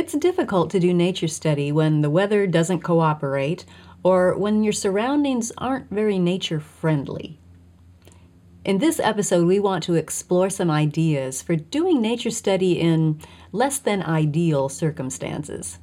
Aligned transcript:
It's 0.00 0.14
difficult 0.14 0.70
to 0.70 0.80
do 0.80 0.94
nature 0.94 1.28
study 1.28 1.70
when 1.70 2.00
the 2.00 2.08
weather 2.08 2.46
doesn't 2.46 2.80
cooperate 2.80 3.66
or 4.02 4.34
when 4.34 4.64
your 4.64 4.72
surroundings 4.72 5.52
aren't 5.58 5.90
very 5.90 6.18
nature 6.18 6.58
friendly. 6.58 7.38
In 8.64 8.78
this 8.78 8.98
episode, 8.98 9.46
we 9.46 9.60
want 9.60 9.84
to 9.84 9.96
explore 9.96 10.48
some 10.48 10.70
ideas 10.70 11.42
for 11.42 11.54
doing 11.54 12.00
nature 12.00 12.30
study 12.30 12.80
in 12.80 13.20
less 13.52 13.78
than 13.78 14.02
ideal 14.02 14.70
circumstances. 14.70 15.78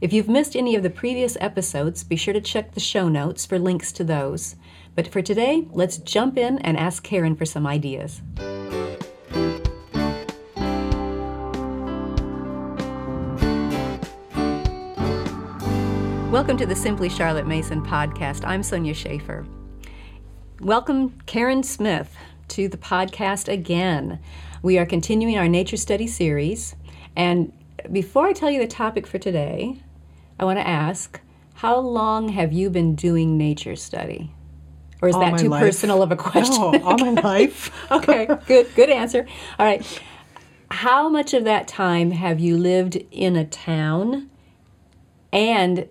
If 0.00 0.12
you've 0.12 0.28
missed 0.28 0.56
any 0.56 0.74
of 0.74 0.82
the 0.82 0.90
previous 0.90 1.36
episodes, 1.40 2.02
be 2.02 2.16
sure 2.16 2.34
to 2.34 2.40
check 2.40 2.72
the 2.72 2.80
show 2.80 3.08
notes 3.08 3.46
for 3.46 3.60
links 3.60 3.92
to 3.92 4.02
those. 4.02 4.56
But 4.96 5.06
for 5.06 5.22
today, 5.22 5.68
let's 5.70 5.98
jump 5.98 6.36
in 6.38 6.58
and 6.58 6.76
ask 6.76 7.04
Karen 7.04 7.36
for 7.36 7.46
some 7.46 7.68
ideas. 7.68 8.20
Welcome 16.38 16.56
to 16.58 16.66
the 16.66 16.76
Simply 16.76 17.08
Charlotte 17.08 17.48
Mason 17.48 17.84
podcast. 17.84 18.46
I'm 18.46 18.62
Sonya 18.62 18.94
Shafer. 18.94 19.44
Welcome, 20.60 21.20
Karen 21.26 21.64
Smith, 21.64 22.14
to 22.46 22.68
the 22.68 22.76
podcast 22.76 23.52
again. 23.52 24.20
We 24.62 24.78
are 24.78 24.86
continuing 24.86 25.36
our 25.36 25.48
nature 25.48 25.76
study 25.76 26.06
series. 26.06 26.76
And 27.16 27.52
before 27.90 28.28
I 28.28 28.32
tell 28.34 28.52
you 28.52 28.60
the 28.60 28.68
topic 28.68 29.04
for 29.04 29.18
today, 29.18 29.80
I 30.38 30.44
want 30.44 30.60
to 30.60 30.66
ask 30.66 31.20
how 31.54 31.76
long 31.80 32.28
have 32.28 32.52
you 32.52 32.70
been 32.70 32.94
doing 32.94 33.36
nature 33.36 33.74
study? 33.74 34.30
Or 35.02 35.08
is 35.08 35.16
All 35.16 35.22
that 35.22 35.40
too 35.40 35.48
life. 35.48 35.60
personal 35.60 36.04
of 36.04 36.12
a 36.12 36.16
question? 36.16 36.54
No, 36.54 36.80
all 36.84 36.98
my 36.98 37.20
life. 37.20 37.72
okay, 37.90 38.28
good, 38.46 38.72
good 38.76 38.90
answer. 38.90 39.26
All 39.58 39.66
right. 39.66 39.84
How 40.70 41.08
much 41.08 41.34
of 41.34 41.42
that 41.42 41.66
time 41.66 42.12
have 42.12 42.38
you 42.38 42.56
lived 42.56 42.94
in 43.10 43.34
a 43.34 43.44
town 43.44 44.30
and 45.32 45.88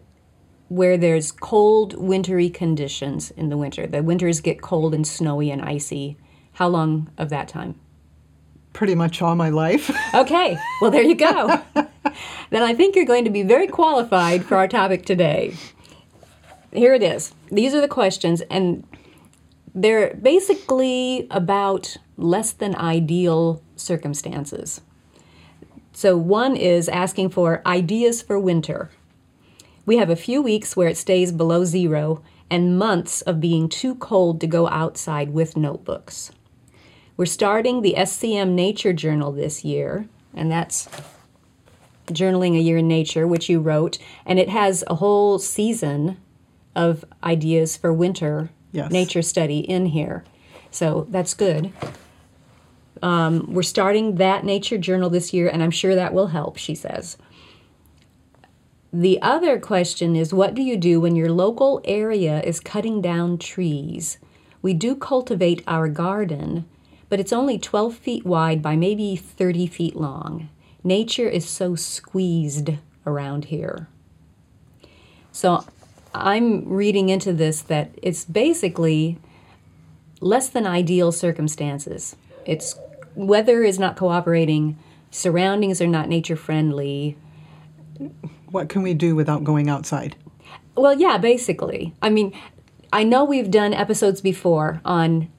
where 0.70 0.98
there's 0.98 1.31
cold, 1.31 1.98
wintry 1.98 2.49
conditions 2.49 3.32
in 3.32 3.49
the 3.49 3.57
winter? 3.57 3.87
The 3.87 4.04
winters 4.04 4.41
get 4.41 4.62
cold 4.62 4.93
and 4.93 5.07
snowy 5.07 5.49
and 5.51 5.62
icy. 5.62 6.18
How 6.54 6.68
long 6.68 7.09
of 7.18 7.29
that 7.29 7.48
time? 7.48 7.79
Pretty 8.74 8.96
much 8.96 9.21
all 9.21 9.35
my 9.35 9.49
life. 9.49 9.90
Okay, 10.13 10.57
well, 10.82 10.90
there 10.90 11.04
you 11.04 11.15
go. 11.15 11.62
then 12.49 12.63
I 12.63 12.74
think 12.74 12.96
you're 12.96 13.05
going 13.05 13.26
to 13.26 13.29
be 13.29 13.43
very 13.43 13.68
qualified 13.68 14.43
for 14.46 14.55
our 14.55 14.68
topic 14.68 15.05
today. 15.05 15.55
Here 16.74 16.93
it 16.93 17.04
is. 17.04 17.34
These 17.52 17.74
are 17.76 17.81
the 17.81 17.87
questions, 17.87 18.41
and 18.49 18.84
they're 19.76 20.15
basically 20.15 21.27
about 21.29 21.98
less 22.18 22.52
than 22.52 22.76
ideal 22.76 23.62
circumstances. 23.76 24.81
So, 25.93 26.18
one 26.18 26.55
is 26.55 26.90
asking 26.90 27.29
for 27.29 27.62
ideas 27.65 28.21
for 28.21 28.40
winter. 28.40 28.91
We 29.88 29.98
have 29.98 30.10
a 30.10 30.18
few 30.18 30.41
weeks 30.41 30.76
where 30.76 30.90
it 30.90 30.98
stays 30.98 31.32
below 31.32 31.63
zero 31.63 32.21
and 32.49 32.77
months 32.77 33.21
of 33.21 33.40
being 33.40 33.70
too 33.70 33.96
cold 33.96 34.41
to 34.41 34.48
go 34.48 34.68
outside 34.68 35.32
with 35.34 35.55
notebooks. 35.55 36.30
We're 37.16 37.26
starting 37.26 37.82
the 37.82 37.96
SCM 37.98 38.49
Nature 38.49 38.91
Journal 38.91 39.32
this 39.32 39.63
year, 39.63 40.10
and 40.34 40.52
that's 40.52 40.90
Journaling 42.08 42.58
a 42.58 42.62
Year 42.62 42.77
in 42.77 42.88
Nature, 42.90 43.26
which 43.26 43.48
you 43.48 43.62
wrote, 43.62 43.98
and 44.26 44.40
it 44.40 44.49
has 44.49 44.84
a 44.88 44.96
whole 44.96 45.40
season 45.40 46.18
of 46.76 47.05
ideas 47.24 47.77
for 47.77 47.93
winter 47.93 48.49
Yes. 48.74 48.91
nature 48.91 49.21
study 49.21 49.60
in 49.60 49.88
here. 49.88 50.26
So 50.70 51.08
that's 51.10 51.34
good. 51.34 51.71
Um, 53.02 53.54
we're 53.54 53.63
starting 53.63 54.15
that 54.15 54.43
nature 54.43 54.77
journal 54.77 55.10
this 55.10 55.34
year, 55.34 55.48
and 55.48 55.63
I'm 55.63 55.71
sure 55.71 55.96
that 55.96 56.13
will 56.13 56.27
help, 56.27 56.58
she 56.58 56.76
says. 56.76 57.15
The 58.93 59.21
other 59.21 59.60
question 59.60 60.16
is 60.16 60.34
what 60.34 60.54
do 60.54 60.62
you 60.62 60.77
do 60.77 61.02
when 61.02 61.16
your 61.16 61.32
local 61.32 61.82
area 61.84 62.41
is 62.41 62.60
cutting 62.60 63.02
down 63.02 63.38
trees? 63.38 64.18
We 64.62 64.74
do 64.74 64.96
cultivate 64.96 65.64
our 65.68 65.90
garden, 65.90 66.66
but 67.09 67.20
it's 67.20 67.34
only 67.34 67.59
12 67.59 67.96
feet 67.96 68.25
wide 68.25 68.62
by 68.62 68.75
maybe 68.75 69.16
30 69.16 69.68
feet 69.68 69.96
long. 69.96 70.50
Nature 70.84 71.28
is 71.28 71.48
so 71.48 71.75
squeezed 71.75 72.72
around 73.06 73.46
here. 73.46 73.88
So 75.31 75.66
I'm 76.14 76.68
reading 76.68 77.09
into 77.09 77.34
this 77.34 77.62
that 77.64 77.92
it's 78.02 78.25
basically 78.25 79.19
less 80.22 80.50
than 80.50 80.66
ideal 80.66 81.12
circumstances. 81.12 82.16
It's 82.46 82.80
weather 83.16 83.64
is 83.64 83.78
not 83.78 83.98
cooperating, 83.98 84.78
surroundings 85.12 85.81
are 85.81 85.88
not 85.88 86.09
nature 86.09 86.36
friendly, 86.36 87.18
what 88.50 88.69
can 88.69 88.81
we 88.81 88.94
do 88.94 89.16
without 89.16 89.44
going 89.44 89.69
outside? 89.69 90.16
Well, 90.75 91.00
yeah, 91.00 91.18
basically. 91.18 91.94
I 92.02 92.09
mean, 92.09 92.34
I 92.94 93.03
know 93.03 93.25
we've 93.25 93.52
done 93.52 93.74
episodes 93.74 94.22
before 94.22 94.81
on 94.85 95.30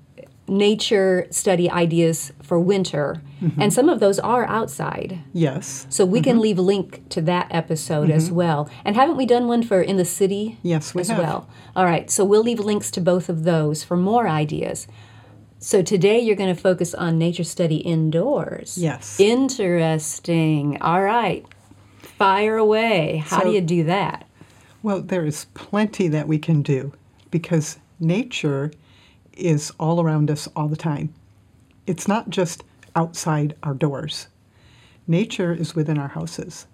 nature 0.48 1.26
study 1.30 1.70
ideas 1.70 2.32
for 2.42 2.58
winter, 2.58 3.20
mm-hmm. 3.40 3.60
and 3.60 3.72
some 3.72 3.88
of 3.88 4.00
those 4.00 4.18
are 4.18 4.46
outside. 4.46 5.20
Yes. 5.32 5.86
So 5.90 6.04
we 6.04 6.20
can 6.20 6.34
mm-hmm. 6.34 6.42
leave 6.42 6.58
a 6.58 6.62
link 6.62 7.08
to 7.10 7.20
that 7.22 7.48
episode 7.50 8.10
as 8.10 8.26
mm-hmm. 8.26 8.36
well. 8.36 8.70
And 8.84 8.96
haven't 8.96 9.16
we 9.16 9.26
done 9.26 9.46
one 9.46 9.62
for 9.62 9.80
in 9.80 9.96
the 9.96 10.04
city 10.04 10.58
Yes, 10.62 10.94
we 10.94 11.02
as 11.02 11.08
have. 11.08 11.18
well? 11.18 11.48
All 11.76 11.84
right, 11.84 12.10
so 12.10 12.24
we'll 12.24 12.42
leave 12.42 12.60
links 12.60 12.90
to 12.92 13.00
both 13.00 13.28
of 13.28 13.44
those 13.44 13.84
for 13.84 13.96
more 13.96 14.26
ideas. 14.28 14.88
So 15.60 15.82
today 15.82 16.20
you're 16.20 16.36
going 16.36 16.54
to 16.54 16.60
focus 16.60 16.94
on 16.94 17.18
nature 17.18 17.44
study 17.44 17.78
indoors. 17.78 18.78
Yes. 18.78 19.18
Interesting. 19.18 20.80
All 20.80 21.02
right. 21.02 21.44
Fire 22.18 22.56
away. 22.56 23.22
How 23.24 23.44
do 23.44 23.52
you 23.52 23.60
do 23.60 23.84
that? 23.84 24.26
Well, 24.82 25.00
there 25.00 25.24
is 25.24 25.46
plenty 25.54 26.08
that 26.08 26.26
we 26.26 26.38
can 26.38 26.62
do 26.62 26.92
because 27.30 27.78
nature 28.00 28.72
is 29.34 29.72
all 29.78 30.00
around 30.00 30.28
us 30.28 30.48
all 30.56 30.66
the 30.66 30.76
time. 30.76 31.14
It's 31.86 32.08
not 32.08 32.28
just 32.28 32.64
outside 32.96 33.54
our 33.62 33.72
doors. 33.72 34.26
Nature 35.06 35.52
is 35.52 35.76
within 35.76 35.96
our 35.96 36.08
houses. 36.08 36.66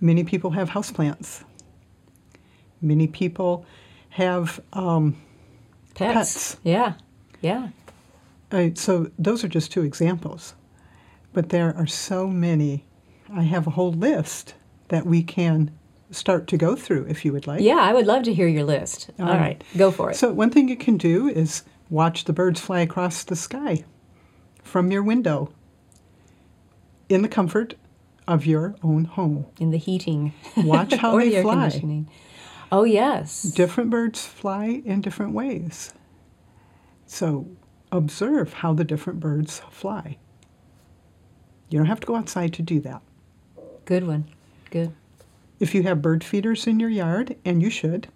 Many 0.00 0.24
people 0.24 0.52
have 0.52 0.70
houseplants. 0.70 1.44
Many 2.80 3.06
people 3.06 3.66
have 4.08 4.58
um, 4.72 5.16
Pets. 5.94 6.14
Pets. 6.14 6.56
Yeah. 6.64 6.94
Yeah. 7.42 7.68
Uh, 8.50 8.70
so 8.74 9.10
those 9.18 9.44
are 9.44 9.48
just 9.48 9.70
two 9.70 9.82
examples. 9.82 10.54
But 11.34 11.50
there 11.50 11.76
are 11.76 11.86
so 11.86 12.26
many. 12.26 12.85
I 13.34 13.42
have 13.42 13.66
a 13.66 13.70
whole 13.70 13.92
list 13.92 14.54
that 14.88 15.06
we 15.06 15.22
can 15.22 15.70
start 16.10 16.46
to 16.48 16.56
go 16.56 16.76
through 16.76 17.06
if 17.08 17.24
you 17.24 17.32
would 17.32 17.46
like. 17.46 17.60
Yeah, 17.60 17.76
I 17.78 17.92
would 17.92 18.06
love 18.06 18.22
to 18.24 18.34
hear 18.34 18.46
your 18.46 18.64
list. 18.64 19.10
All 19.18 19.26
right. 19.26 19.40
right. 19.40 19.64
Go 19.76 19.90
for 19.90 20.10
it. 20.10 20.16
So 20.16 20.32
one 20.32 20.50
thing 20.50 20.68
you 20.68 20.76
can 20.76 20.96
do 20.96 21.28
is 21.28 21.62
watch 21.90 22.24
the 22.24 22.32
birds 22.32 22.60
fly 22.60 22.80
across 22.80 23.24
the 23.24 23.36
sky 23.36 23.84
from 24.62 24.90
your 24.90 25.02
window 25.02 25.52
in 27.08 27.22
the 27.22 27.28
comfort 27.28 27.74
of 28.26 28.46
your 28.46 28.74
own 28.82 29.04
home. 29.04 29.46
in 29.58 29.70
the 29.70 29.78
heating. 29.78 30.32
Watch 30.56 30.94
how 31.00 31.18
they 31.18 31.30
the 31.30 31.42
fly. 31.42 32.04
Oh, 32.72 32.82
yes. 32.84 33.42
Different 33.42 33.90
birds 33.90 34.26
fly 34.26 34.82
in 34.84 35.00
different 35.00 35.32
ways. 35.32 35.94
So 37.06 37.46
observe 37.92 38.54
how 38.54 38.72
the 38.74 38.82
different 38.82 39.20
birds 39.20 39.62
fly. 39.70 40.18
You 41.68 41.78
don't 41.78 41.86
have 41.86 42.00
to 42.00 42.06
go 42.06 42.16
outside 42.16 42.52
to 42.54 42.62
do 42.62 42.80
that. 42.80 43.02
Good 43.86 44.06
one. 44.06 44.26
Good. 44.70 44.92
If 45.60 45.74
you 45.74 45.84
have 45.84 46.02
bird 46.02 46.22
feeders 46.24 46.66
in 46.66 46.80
your 46.80 46.90
yard, 46.90 47.36
and 47.44 47.62
you 47.62 47.70
should, 47.70 48.08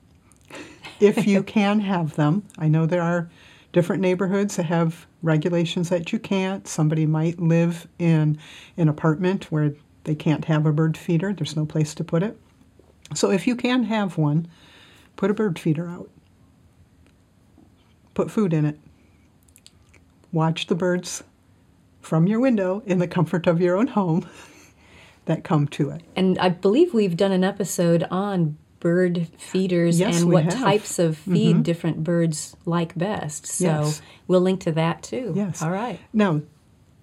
if 0.98 1.26
you 1.26 1.42
can 1.44 1.80
have 1.80 2.16
them, 2.16 2.42
I 2.58 2.68
know 2.68 2.86
there 2.86 3.02
are 3.02 3.30
different 3.72 4.02
neighborhoods 4.02 4.56
that 4.56 4.64
have 4.64 5.06
regulations 5.22 5.88
that 5.88 6.12
you 6.12 6.18
can't. 6.18 6.66
Somebody 6.66 7.06
might 7.06 7.38
live 7.38 7.86
in 8.00 8.36
an 8.76 8.88
apartment 8.88 9.52
where 9.52 9.72
they 10.04 10.16
can't 10.16 10.46
have 10.46 10.66
a 10.66 10.72
bird 10.72 10.96
feeder, 10.96 11.32
there's 11.32 11.56
no 11.56 11.64
place 11.64 11.94
to 11.94 12.04
put 12.04 12.24
it. 12.24 12.36
So 13.14 13.30
if 13.30 13.46
you 13.46 13.54
can 13.54 13.84
have 13.84 14.18
one, 14.18 14.48
put 15.14 15.30
a 15.30 15.34
bird 15.34 15.56
feeder 15.56 15.88
out. 15.88 16.10
Put 18.14 18.30
food 18.30 18.52
in 18.52 18.64
it. 18.64 18.78
Watch 20.32 20.66
the 20.66 20.74
birds 20.74 21.22
from 22.00 22.26
your 22.26 22.40
window 22.40 22.82
in 22.86 22.98
the 22.98 23.06
comfort 23.06 23.46
of 23.46 23.60
your 23.60 23.76
own 23.76 23.86
home 23.86 24.28
that 25.30 25.44
come 25.44 25.66
to 25.68 25.90
it. 25.90 26.02
And 26.16 26.38
I 26.38 26.48
believe 26.50 26.92
we've 26.92 27.16
done 27.16 27.32
an 27.32 27.44
episode 27.44 28.06
on 28.10 28.58
bird 28.80 29.28
feeders 29.38 30.00
Yes, 30.00 30.20
and 30.22 30.30
what 30.32 30.44
have. 30.44 30.54
Mm-hmm. 30.54 30.62
types 30.64 30.98
of 30.98 31.16
feed 31.18 31.62
different 31.62 32.02
birds 32.02 32.56
like 32.64 32.96
best. 32.96 33.46
So 33.46 33.64
Yes. 33.64 34.02
we'll 34.26 34.40
link 34.40 34.60
to 34.60 34.72
that 34.72 35.02
too. 35.02 35.32
Yes. 35.36 35.62
All 35.62 35.70
right. 35.70 35.98
Now, 36.12 36.40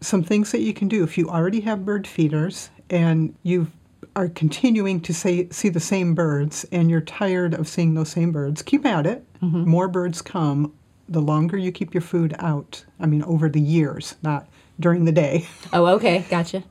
some 0.02 0.24
things 0.24 0.52
that 0.52 0.60
you 0.62 0.74
can 0.74 0.88
do 0.88 1.04
if 1.04 1.18
you 1.18 1.30
already 1.30 1.62
have 1.62 1.86
bird 1.86 2.06
feeders 2.08 2.70
and 2.90 3.36
you 3.44 3.68
are 4.16 4.28
continuing 4.30 5.00
to 5.02 5.14
say, 5.14 5.48
see 5.50 5.70
the 5.70 5.80
same 5.80 6.16
birds 6.16 6.66
and 6.72 6.90
you're 6.90 7.02
tired 7.02 7.54
of 7.54 7.68
seeing 7.68 7.94
those 7.94 8.10
same 8.10 8.32
birds, 8.32 8.62
keep 8.64 8.86
at 8.86 9.06
it. 9.06 9.24
More 9.42 9.88
birds 9.88 10.22
come 10.22 10.74
the 11.08 11.22
longer 11.22 11.58
you 11.58 11.72
keep 11.72 11.94
your 11.94 12.02
food 12.02 12.36
out. 12.40 12.84
I 13.00 13.06
mean, 13.06 13.24
over 13.24 13.48
the 13.50 13.62
years, 13.62 14.16
not 14.24 14.48
during 14.80 15.06
the 15.06 15.12
day. 15.12 15.48
Oh, 15.74 15.86
okay. 15.96 16.26
Gotcha. 16.30 16.64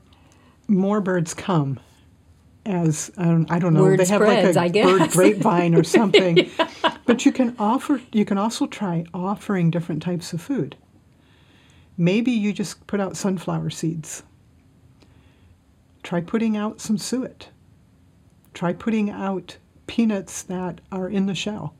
More 0.67 1.01
birds 1.01 1.33
come. 1.33 1.79
as 2.65 3.11
um, 3.17 3.45
I 3.49 3.59
don't 3.59 3.73
know. 3.73 3.83
Word 3.83 3.99
they 3.99 4.05
have 4.05 4.21
spreads, 4.21 4.57
I 4.57 4.63
like 4.67 4.75
a 4.75 4.83
bird 4.83 4.99
guess. 4.99 5.15
grapevine 5.15 5.75
or 5.75 5.83
something. 5.97 6.49
But 7.05 7.25
you 7.25 7.31
can 7.31 7.55
offer. 7.57 8.01
You 8.11 8.25
can 8.25 8.37
also 8.37 8.67
try 8.67 9.05
offering 9.13 9.71
different 9.71 10.01
types 10.03 10.33
of 10.33 10.41
food. 10.41 10.75
Maybe 11.97 12.31
you 12.31 12.53
just 12.53 12.85
put 12.87 12.99
out 12.99 13.17
sunflower 13.17 13.69
seeds. 13.71 14.23
Try 16.03 16.21
putting 16.21 16.55
out 16.55 16.79
some 16.81 16.97
suet. 16.97 17.49
Try 18.53 18.73
putting 18.73 19.09
out 19.09 19.57
peanuts 19.87 20.43
that 20.43 20.81
are 20.91 21.09
in 21.09 21.25
the 21.25 21.35
shell. 21.35 21.73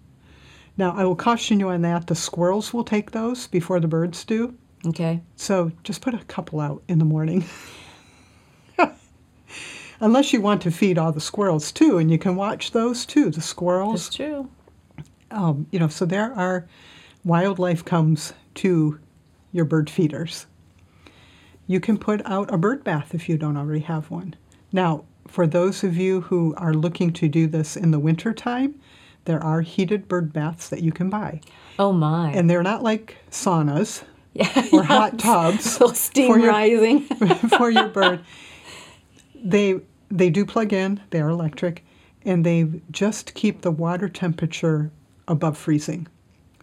Now, 0.77 0.95
I 0.95 1.03
will 1.05 1.15
caution 1.15 1.59
you 1.59 1.69
on 1.69 1.81
that. 1.81 2.07
The 2.07 2.15
squirrels 2.15 2.73
will 2.73 2.83
take 2.83 3.11
those 3.11 3.47
before 3.47 3.79
the 3.79 3.87
birds 3.87 4.23
do. 4.23 4.55
Okay. 4.85 5.21
So 5.35 5.71
just 5.83 6.01
put 6.01 6.13
a 6.13 6.23
couple 6.25 6.59
out 6.59 6.83
in 6.87 6.99
the 6.99 7.05
morning. 7.05 7.45
Unless 9.99 10.31
you 10.33 10.41
want 10.41 10.61
to 10.63 10.71
feed 10.71 10.97
all 10.97 11.11
the 11.11 11.19
squirrels 11.21 11.71
too, 11.71 11.97
and 11.97 12.11
you 12.11 12.17
can 12.17 12.35
watch 12.35 12.71
those 12.71 13.05
too. 13.05 13.29
The 13.31 13.41
squirrels, 13.41 14.05
That's 14.05 14.15
true. 14.15 14.49
um, 15.31 15.67
you 15.71 15.79
know. 15.79 15.87
So 15.87 16.05
there 16.05 16.33
are 16.33 16.67
wildlife 17.25 17.83
comes 17.83 18.33
to 18.55 18.99
your 19.51 19.65
bird 19.65 19.89
feeders. 19.89 20.45
You 21.65 21.79
can 21.79 21.97
put 21.97 22.21
out 22.25 22.53
a 22.53 22.57
bird 22.57 22.83
bath 22.83 23.13
if 23.15 23.27
you 23.27 23.37
don't 23.37 23.57
already 23.57 23.81
have 23.81 24.09
one. 24.11 24.35
Now, 24.71 25.03
for 25.27 25.45
those 25.47 25.83
of 25.83 25.97
you 25.97 26.21
who 26.21 26.53
are 26.57 26.73
looking 26.73 27.11
to 27.13 27.27
do 27.27 27.47
this 27.47 27.75
in 27.75 27.91
the 27.91 27.99
winter 27.99 28.33
time, 28.33 28.79
there 29.25 29.43
are 29.43 29.61
heated 29.61 30.07
bird 30.07 30.31
baths 30.31 30.69
that 30.69 30.81
you 30.83 30.91
can 30.93 31.09
buy, 31.09 31.41
Oh 31.77 31.91
my. 31.91 32.31
and 32.31 32.49
they're 32.49 32.63
not 32.63 32.83
like 32.83 33.17
saunas 33.29 34.03
yeah, 34.33 34.65
or 34.71 34.83
hot 34.83 35.19
tubs. 35.19 35.79
little 35.81 35.93
steam 35.95 36.31
for 36.31 36.39
your- 36.39 36.49
rising. 36.49 37.01
for 37.57 37.69
your 37.69 37.89
bird. 37.89 38.21
They 39.49 39.79
they 40.09 40.29
do 40.29 40.45
plug 40.45 40.73
in. 40.73 41.01
They 41.09 41.21
are 41.21 41.29
electric, 41.29 41.83
and 42.25 42.45
they 42.45 42.81
just 42.91 43.33
keep 43.33 43.61
the 43.61 43.71
water 43.71 44.07
temperature 44.09 44.91
above 45.27 45.57
freezing, 45.57 46.07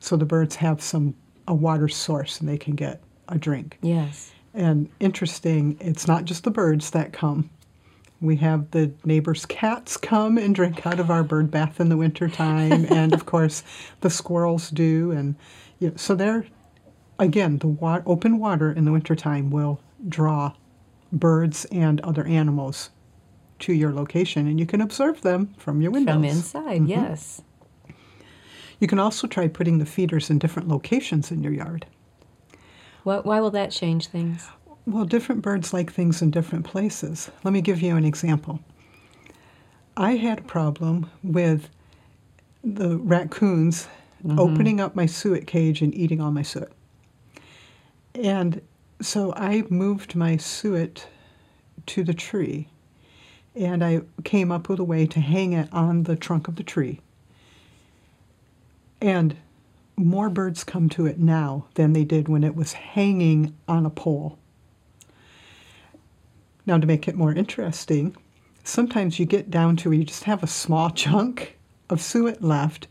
so 0.00 0.16
the 0.16 0.24
birds 0.24 0.56
have 0.56 0.82
some 0.82 1.14
a 1.46 1.54
water 1.54 1.88
source 1.88 2.40
and 2.40 2.48
they 2.48 2.56
can 2.56 2.74
get 2.74 3.02
a 3.28 3.38
drink. 3.38 3.78
yes. 3.82 4.30
And 4.54 4.88
interesting, 5.00 5.76
it's 5.80 6.06
not 6.06 6.26
just 6.26 6.44
the 6.44 6.50
birds 6.50 6.90
that 6.90 7.12
come. 7.12 7.50
We 8.20 8.36
have 8.36 8.70
the 8.70 8.92
neighbors' 9.04 9.44
cats 9.44 9.96
come 9.96 10.38
and 10.38 10.54
drink 10.54 10.86
out 10.86 11.00
of 11.00 11.10
our 11.10 11.24
bird 11.24 11.50
bath 11.50 11.80
in 11.80 11.88
the 11.88 11.96
wintertime, 11.96 12.86
and 12.90 13.12
of 13.12 13.26
course, 13.26 13.64
the 14.00 14.10
squirrels 14.10 14.70
do. 14.70 15.10
And 15.10 15.34
you 15.80 15.88
know, 15.90 15.96
so 15.96 16.14
they're, 16.14 16.46
again, 17.18 17.58
the 17.58 17.66
wa- 17.66 18.02
open 18.06 18.38
water 18.38 18.70
in 18.70 18.84
the 18.84 18.92
wintertime 18.92 19.50
will 19.50 19.80
draw 20.08 20.52
birds 21.14 21.64
and 21.66 22.00
other 22.02 22.26
animals 22.26 22.90
to 23.60 23.72
your 23.72 23.92
location, 23.92 24.46
and 24.46 24.58
you 24.58 24.66
can 24.66 24.80
observe 24.80 25.22
them 25.22 25.54
from 25.56 25.80
your 25.80 25.90
windows. 25.90 26.14
From 26.14 26.24
inside, 26.24 26.80
mm-hmm. 26.82 26.90
yes. 26.90 27.42
You 28.80 28.88
can 28.88 28.98
also 28.98 29.26
try 29.26 29.48
putting 29.48 29.78
the 29.78 29.86
feeders 29.86 30.28
in 30.28 30.38
different 30.38 30.68
locations 30.68 31.30
in 31.30 31.42
your 31.42 31.52
yard. 31.52 31.86
Why, 33.04 33.18
why 33.18 33.40
will 33.40 33.52
that 33.52 33.70
change 33.70 34.08
things? 34.08 34.48
Well, 34.86 35.04
different 35.04 35.40
birds 35.40 35.72
like 35.72 35.92
things 35.92 36.20
in 36.20 36.30
different 36.30 36.66
places. 36.66 37.30
Let 37.42 37.52
me 37.52 37.62
give 37.62 37.80
you 37.80 37.96
an 37.96 38.04
example. 38.04 38.60
I 39.96 40.16
had 40.16 40.40
a 40.40 40.42
problem 40.42 41.08
with 41.22 41.70
the 42.62 42.98
raccoons 42.98 43.86
mm-hmm. 44.24 44.38
opening 44.38 44.80
up 44.80 44.96
my 44.96 45.06
suet 45.06 45.46
cage 45.46 45.80
and 45.80 45.94
eating 45.94 46.20
all 46.20 46.32
my 46.32 46.42
suet. 46.42 46.72
And 48.14 48.60
so 49.00 49.32
I 49.34 49.64
moved 49.68 50.14
my 50.14 50.36
suet 50.36 51.06
to 51.86 52.04
the 52.04 52.14
tree 52.14 52.68
and 53.54 53.84
I 53.84 54.02
came 54.24 54.50
up 54.50 54.68
with 54.68 54.78
a 54.80 54.84
way 54.84 55.06
to 55.06 55.20
hang 55.20 55.52
it 55.52 55.68
on 55.72 56.04
the 56.04 56.16
trunk 56.16 56.48
of 56.48 56.56
the 56.56 56.62
tree. 56.62 57.00
And 59.00 59.36
more 59.96 60.28
birds 60.28 60.64
come 60.64 60.88
to 60.90 61.06
it 61.06 61.18
now 61.18 61.66
than 61.74 61.92
they 61.92 62.04
did 62.04 62.28
when 62.28 62.42
it 62.42 62.56
was 62.56 62.72
hanging 62.72 63.54
on 63.68 63.86
a 63.86 63.90
pole. 63.90 64.38
Now, 66.66 66.78
to 66.78 66.86
make 66.86 67.06
it 67.06 67.14
more 67.14 67.32
interesting, 67.32 68.16
sometimes 68.64 69.18
you 69.18 69.26
get 69.26 69.50
down 69.50 69.76
to 69.76 69.90
where 69.90 69.98
you 69.98 70.04
just 70.04 70.24
have 70.24 70.42
a 70.42 70.48
small 70.48 70.90
chunk 71.04 71.56
of 71.90 72.00
suet 72.00 72.42
left, 72.42 72.88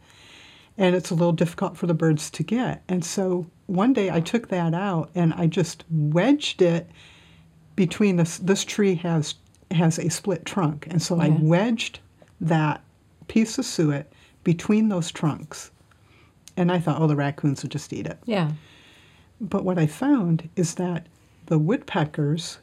and 0.77 0.95
it's 0.95 1.11
a 1.11 1.15
little 1.15 1.33
difficult 1.33 1.77
for 1.77 1.87
the 1.87 1.93
birds 1.93 2.29
to 2.31 2.43
get. 2.43 2.83
And 2.87 3.05
so 3.05 3.47
one 3.67 3.93
day 3.93 4.09
I 4.09 4.19
took 4.19 4.49
that 4.49 4.73
out 4.73 5.09
and 5.13 5.33
I 5.33 5.47
just 5.47 5.83
wedged 5.89 6.61
it 6.61 6.89
between 7.75 8.17
this. 8.17 8.37
This 8.37 8.63
tree 8.63 8.95
has 8.95 9.35
has 9.71 9.97
a 9.97 10.09
split 10.09 10.45
trunk, 10.45 10.85
and 10.89 11.01
so 11.01 11.19
I 11.19 11.29
wedged 11.29 11.99
that 12.41 12.83
piece 13.27 13.57
of 13.57 13.65
suet 13.65 14.11
between 14.43 14.89
those 14.89 15.11
trunks. 15.11 15.71
And 16.55 16.71
I 16.71 16.79
thought, 16.79 17.01
oh, 17.01 17.07
the 17.07 17.15
raccoons 17.15 17.63
would 17.63 17.71
just 17.71 17.91
eat 17.91 18.05
it. 18.05 18.19
Yeah. 18.25 18.51
But 19.41 19.63
what 19.63 19.79
I 19.79 19.87
found 19.87 20.49
is 20.55 20.75
that 20.75 21.07
the 21.47 21.57
woodpeckers 21.57 22.59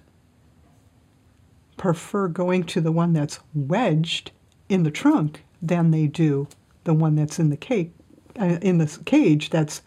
prefer 1.77 2.29
going 2.29 2.62
to 2.65 2.81
the 2.81 2.93
one 2.93 3.12
that's 3.12 3.41
wedged 3.55 4.31
in 4.69 4.85
the 4.85 4.91
trunk 4.93 5.43
than 5.61 5.91
they 5.91 6.07
do 6.07 6.47
the 6.85 6.95
one 6.95 7.17
that's 7.17 7.41
in 7.41 7.51
the 7.51 7.57
cake 7.57 7.93
uh, 8.40 8.58
in 8.62 8.78
the 8.78 8.98
cage 9.04 9.50
that's 9.50 9.82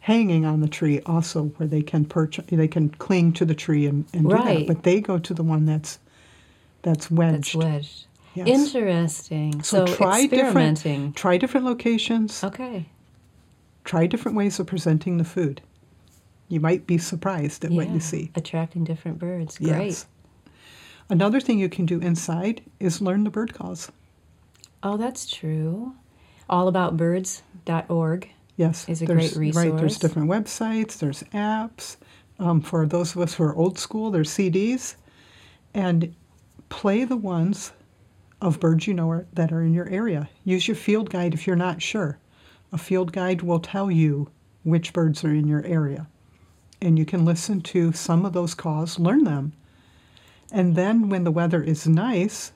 hanging 0.00 0.44
on 0.46 0.60
the 0.60 0.68
tree 0.68 1.00
also 1.06 1.44
where 1.56 1.66
they 1.66 1.82
can 1.82 2.04
perch 2.04 2.38
they 2.46 2.68
can 2.68 2.88
cling 2.90 3.32
to 3.32 3.44
the 3.44 3.54
tree 3.54 3.86
and, 3.86 4.04
and 4.12 4.28
do 4.28 4.36
that 4.36 4.66
but 4.66 4.82
they 4.84 5.00
go 5.00 5.18
to 5.18 5.34
the 5.34 5.42
one 5.42 5.66
that's 5.66 5.98
that's 6.82 7.10
wedged 7.10 7.54
That's 7.54 7.54
wedged. 7.56 8.02
Yes. 8.34 8.48
Interesting. 8.48 9.62
So, 9.62 9.86
try 9.86 10.20
experimenting. 10.24 11.00
different 11.12 11.16
try 11.16 11.36
different 11.38 11.66
locations 11.66 12.44
Okay. 12.44 12.86
try 13.84 14.06
different 14.06 14.36
ways 14.36 14.60
of 14.60 14.66
presenting 14.68 15.16
the 15.18 15.24
food 15.24 15.60
you 16.48 16.60
might 16.60 16.86
be 16.86 16.98
surprised 16.98 17.64
at 17.64 17.72
what 17.72 17.88
you 17.90 17.98
see 17.98 18.30
Attracting 18.36 18.84
different 18.84 19.18
birds. 19.18 19.58
Great. 19.58 19.86
Yes. 19.86 20.06
Another 21.08 21.40
thing 21.40 21.58
you 21.58 21.68
can 21.68 21.86
do 21.86 21.98
inside 22.00 22.62
is 22.78 23.00
learn 23.00 23.24
the 23.24 23.30
bird 23.30 23.54
calls. 23.54 23.90
Oh, 24.82 24.96
that's 24.96 25.26
true. 25.28 25.94
Allaboutbirds.org. 26.50 28.30
Yes, 28.56 28.88
Is 28.88 29.02
a 29.02 29.06
great 29.06 29.32
Right, 29.32 29.36
resource. 29.36 29.80
there's 29.80 29.98
different 29.98 30.30
websites, 30.30 30.98
there's 30.98 31.22
apps. 31.34 31.96
Um, 32.38 32.60
for 32.60 32.86
those 32.86 33.14
of 33.14 33.20
us 33.22 33.34
who 33.34 33.44
are 33.44 33.54
old 33.54 33.78
school, 33.78 34.10
there's 34.10 34.30
CDs, 34.30 34.96
and 35.74 36.14
play 36.68 37.04
the 37.04 37.16
ones 37.16 37.72
of 38.40 38.60
birds 38.60 38.86
you 38.86 38.94
know 38.94 39.10
are, 39.10 39.26
that 39.32 39.52
are 39.52 39.62
in 39.62 39.72
your 39.74 39.88
area. 39.88 40.28
Use 40.44 40.68
your 40.68 40.74
field 40.74 41.10
guide 41.10 41.34
if 41.34 41.46
you're 41.46 41.56
not 41.56 41.82
sure. 41.82 42.18
A 42.72 42.78
field 42.78 43.12
guide 43.12 43.42
will 43.42 43.60
tell 43.60 43.90
you 43.90 44.30
which 44.64 44.92
birds 44.92 45.22
are 45.24 45.34
in 45.34 45.46
your 45.46 45.64
area, 45.64 46.06
and 46.80 46.98
you 46.98 47.04
can 47.04 47.24
listen 47.24 47.60
to 47.62 47.92
some 47.92 48.24
of 48.24 48.32
those 48.32 48.54
calls, 48.54 48.98
learn 48.98 49.24
them, 49.24 49.52
and 50.52 50.76
then 50.76 51.08
when 51.08 51.24
the 51.24 51.30
weather 51.30 51.62
is 51.62 51.86
nice, 51.86 52.52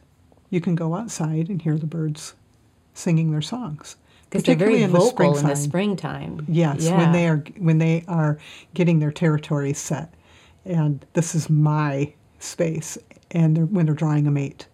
you 0.50 0.60
can 0.60 0.74
go 0.74 0.94
outside 0.94 1.48
and 1.48 1.62
hear 1.62 1.76
the 1.78 1.86
birds 1.86 2.34
singing 3.00 3.30
their 3.30 3.42
songs. 3.42 3.96
Because 4.28 4.44
they're 4.44 4.54
very 4.54 4.68
particularly 4.78 4.84
in 4.84 4.92
the 4.92 4.98
vocal 4.98 5.38
in 5.38 5.46
the 5.46 5.56
springtime. 5.56 6.44
Yes, 6.48 6.84
Yeah. 6.84 6.98
when 6.98 7.12
they 7.12 7.26
are 7.28 7.42
when 7.58 7.78
they 7.78 8.04
are 8.06 8.38
getting 8.74 9.00
their 9.00 9.10
territory 9.10 9.72
set, 9.72 10.14
and 10.64 11.04
this 11.14 11.34
is 11.34 11.50
my 11.50 12.12
space, 12.38 12.96
and 13.32 13.56
they're, 13.56 13.66
when 13.66 13.86
they're 13.86 13.94
drawing 13.94 14.26
a 14.28 14.30
mate, 14.30 14.68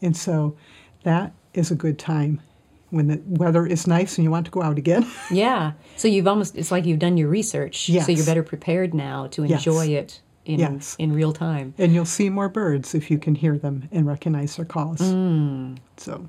and 0.00 0.16
so 0.16 0.56
that 1.02 1.32
is 1.52 1.70
a 1.70 1.74
good 1.74 1.98
time 1.98 2.40
when 2.88 3.08
the 3.08 3.20
weather 3.26 3.66
is 3.66 3.86
nice 3.86 4.16
and 4.18 4.24
you 4.24 4.30
want 4.30 4.44
to 4.46 4.50
go 4.50 4.62
out 4.62 4.78
again. 4.78 5.06
Yeah. 5.30 5.72
So 5.96 6.08
you've 6.08 6.26
almost, 6.28 6.56
it's 6.56 6.70
like 6.70 6.84
you've 6.86 6.98
done 6.98 7.16
your 7.16 7.28
research. 7.28 7.88
yes. 7.88 8.06
So 8.06 8.12
you're 8.12 8.24
better 8.26 8.42
prepared 8.42 8.92
now 8.94 9.26
to 9.28 9.44
Yes. 9.44 9.60
enjoy 9.66 9.86
it 9.88 10.20
in, 10.44 10.58
Yes. 10.60 10.96
in 10.98 11.12
real 11.12 11.32
time. 11.32 11.72
and 11.78 11.92
you'll 11.94 12.04
see 12.04 12.28
more 12.30 12.48
birds 12.50 12.94
if 12.94 13.10
you 13.10 13.18
can 13.18 13.34
hear 13.34 13.56
them 13.58 13.88
and 13.92 14.06
recognize 14.06 14.56
their 14.56 14.64
calls. 14.66 14.98
Mm. 15.00 15.78
So 15.96 16.28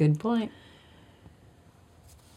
Good 0.00 0.18
point. 0.18 0.50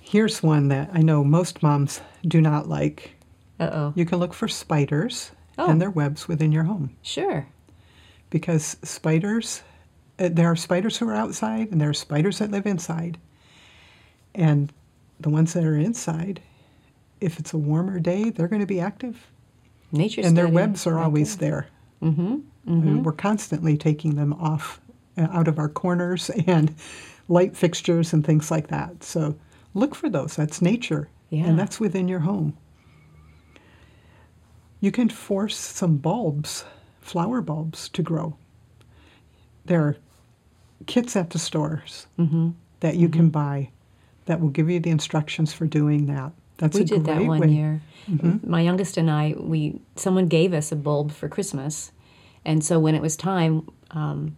here's 0.02 0.44
one 0.44 0.68
that 0.68 0.90
I 0.94 1.02
know 1.02 1.24
most 1.24 1.64
moms 1.64 2.02
do 2.28 2.42
not 2.42 2.68
like. 2.68 3.16
Uh 3.60 3.70
oh. 3.72 3.94
You 3.96 4.06
can 4.06 4.20
look 4.20 4.34
for 4.34 4.48
spiders 4.50 5.32
Oh. 5.58 5.70
and 5.70 5.80
their 5.82 5.90
webs 5.92 6.28
within 6.28 6.52
your 6.52 6.64
home. 6.66 6.96
Sure. 7.04 7.48
because 8.32 8.76
spiders, 8.84 9.62
uh, 10.20 10.28
there 10.32 10.48
are 10.52 10.56
spiders 10.56 10.98
who 10.98 11.08
are 11.08 11.14
outside 11.16 11.72
and 11.72 11.80
there 11.80 11.90
are 11.90 11.94
spiders 11.94 12.40
that 12.40 12.50
live 12.52 12.66
inside. 12.66 13.18
And 14.36 14.74
the 15.20 15.30
ones 15.30 15.54
that 15.54 15.64
are 15.64 15.78
inside, 15.78 16.42
if 17.22 17.38
it's 17.40 17.54
a 17.54 17.58
warmer 17.60 18.00
day, 18.00 18.32
they're 18.32 18.48
going 18.48 18.60
to 18.62 18.66
be 18.68 18.80
active. 18.80 19.28
Nature 19.92 20.22
and 20.26 20.36
their 20.36 20.48
webs 20.50 20.86
are 20.88 20.96
right 20.96 21.04
always 21.06 21.38
there. 21.38 21.68
Mm-hmm. 22.02 22.38
I 22.68 22.72
mean, 22.72 23.04
We're 23.04 23.12
constantly 23.14 23.78
taking 23.78 24.16
them 24.16 24.34
off, 24.34 24.82
uh, 25.18 25.28
out 25.32 25.48
of 25.48 25.60
our 25.60 25.70
corners 25.70 26.30
and 26.48 26.74
light 27.28 27.56
fixtures 27.56 28.14
and 28.14 28.26
things 28.26 28.52
like 28.52 28.68
that. 28.68 29.04
So 29.04 29.36
look 29.74 29.96
for 29.96 30.10
those. 30.10 30.36
That's 30.36 30.62
nature. 30.62 31.10
Yeah. 31.30 31.46
And 31.46 31.58
that's 31.58 31.80
within 31.80 32.08
your 32.08 32.20
home. 32.20 32.56
You 34.80 34.92
can 34.92 35.10
force 35.10 35.56
some 35.58 35.98
bulbs, 35.98 36.66
flower 37.02 37.42
bulbs, 37.42 37.90
to 37.90 38.02
grow. 38.02 38.36
There 39.66 39.82
are 39.82 39.98
kits 40.86 41.16
at 41.16 41.30
the 41.30 41.40
stores 41.40 42.08
Mm-hmm. 42.20 42.50
that 42.82 42.96
you 42.98 43.08
can 43.10 43.30
buy 43.30 43.70
that 44.26 44.42
will 44.42 44.50
give 44.50 44.70
you 44.70 44.80
the 44.80 44.90
instructions 44.90 45.54
for 45.54 45.66
doing 45.66 46.06
that. 46.08 46.32
That's 46.58 46.76
we 46.76 46.82
a 46.84 46.86
did 46.86 47.06
that 47.06 47.22
one 47.26 47.40
way. 47.40 47.48
year. 47.48 47.82
My 48.44 48.62
youngest 48.62 48.98
and 48.98 49.10
I, 49.10 49.34
we 49.38 49.80
someone 49.96 50.28
gave 50.28 50.54
us 50.54 50.72
a 50.72 50.76
bulb 50.76 51.12
for 51.14 51.28
Christmas, 51.30 51.92
and 52.46 52.64
so 52.64 52.80
when 52.80 52.94
it 52.96 53.02
was 53.02 53.16
time, 53.16 53.68
um, 53.92 54.36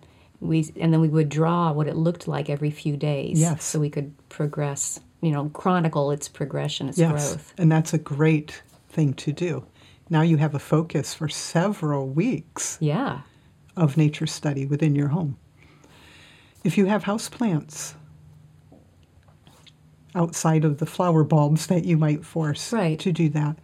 we 0.48 0.72
and 0.80 0.94
then 0.94 1.02
we 1.02 1.10
would 1.10 1.30
draw 1.30 1.72
what 1.72 1.88
it 1.88 1.96
looked 1.96 2.28
like 2.28 2.50
every 2.50 2.72
few 2.72 2.96
days. 2.98 3.40
Yes. 3.40 3.64
So 3.64 3.80
we 3.80 3.90
could 3.90 4.14
progress, 4.30 5.00
you 5.22 5.32
know, 5.32 5.50
chronicle 5.50 6.12
its 6.12 6.28
progression, 6.28 6.90
its 6.90 6.98
Yes, 6.98 7.12
growth. 7.34 7.54
and 7.58 7.72
that's 7.72 7.94
a 7.94 7.98
great 7.98 8.62
thing 8.90 9.14
to 9.16 9.32
do. 9.34 9.66
Now 10.10 10.22
you 10.22 10.38
have 10.38 10.54
a 10.56 10.60
focus 10.60 11.14
for 11.14 11.28
several 11.28 12.08
weeks 12.08 12.78
Yeah. 12.80 13.22
of 13.76 13.98
nature 13.98 14.28
study 14.28 14.66
within 14.66 14.96
your 14.96 15.10
home. 15.10 15.38
If 16.64 16.78
you 16.78 16.86
have 16.86 17.04
houseplants 17.04 17.94
outside 20.14 20.64
of 20.64 20.78
the 20.78 20.86
flower 20.86 21.24
bulbs 21.24 21.68
that 21.68 21.86
you 21.86 21.98
might 21.98 22.24
force 22.26 22.72
Right. 22.72 22.98
to 23.00 23.12
do 23.12 23.30
that, 23.30 23.58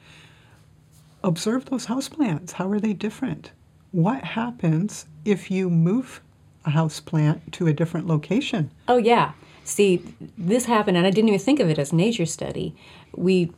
observe 1.24 1.66
those 1.66 1.86
houseplants. 1.86 2.54
How 2.54 2.70
are 2.70 2.80
they 2.80 2.94
different? 2.94 3.52
What 3.92 4.24
happens 4.24 5.06
if 5.26 5.50
you 5.52 5.70
move 5.70 6.22
a 6.66 6.72
house 6.72 7.00
plant 7.00 7.52
to 7.54 7.68
a 7.68 7.74
different 7.74 8.08
location? 8.08 8.72
Oh 8.88 8.98
yeah. 8.98 9.34
See, 9.64 10.04
this 10.38 10.66
happened, 10.66 10.98
and 10.98 11.06
I 11.06 11.12
didn't 11.12 11.30
even 11.30 11.40
think 11.40 11.60
of 11.60 11.70
it 11.70 11.80
as 11.80 11.94
nature 11.94 12.26
study. 12.26 12.76
We 13.16 13.52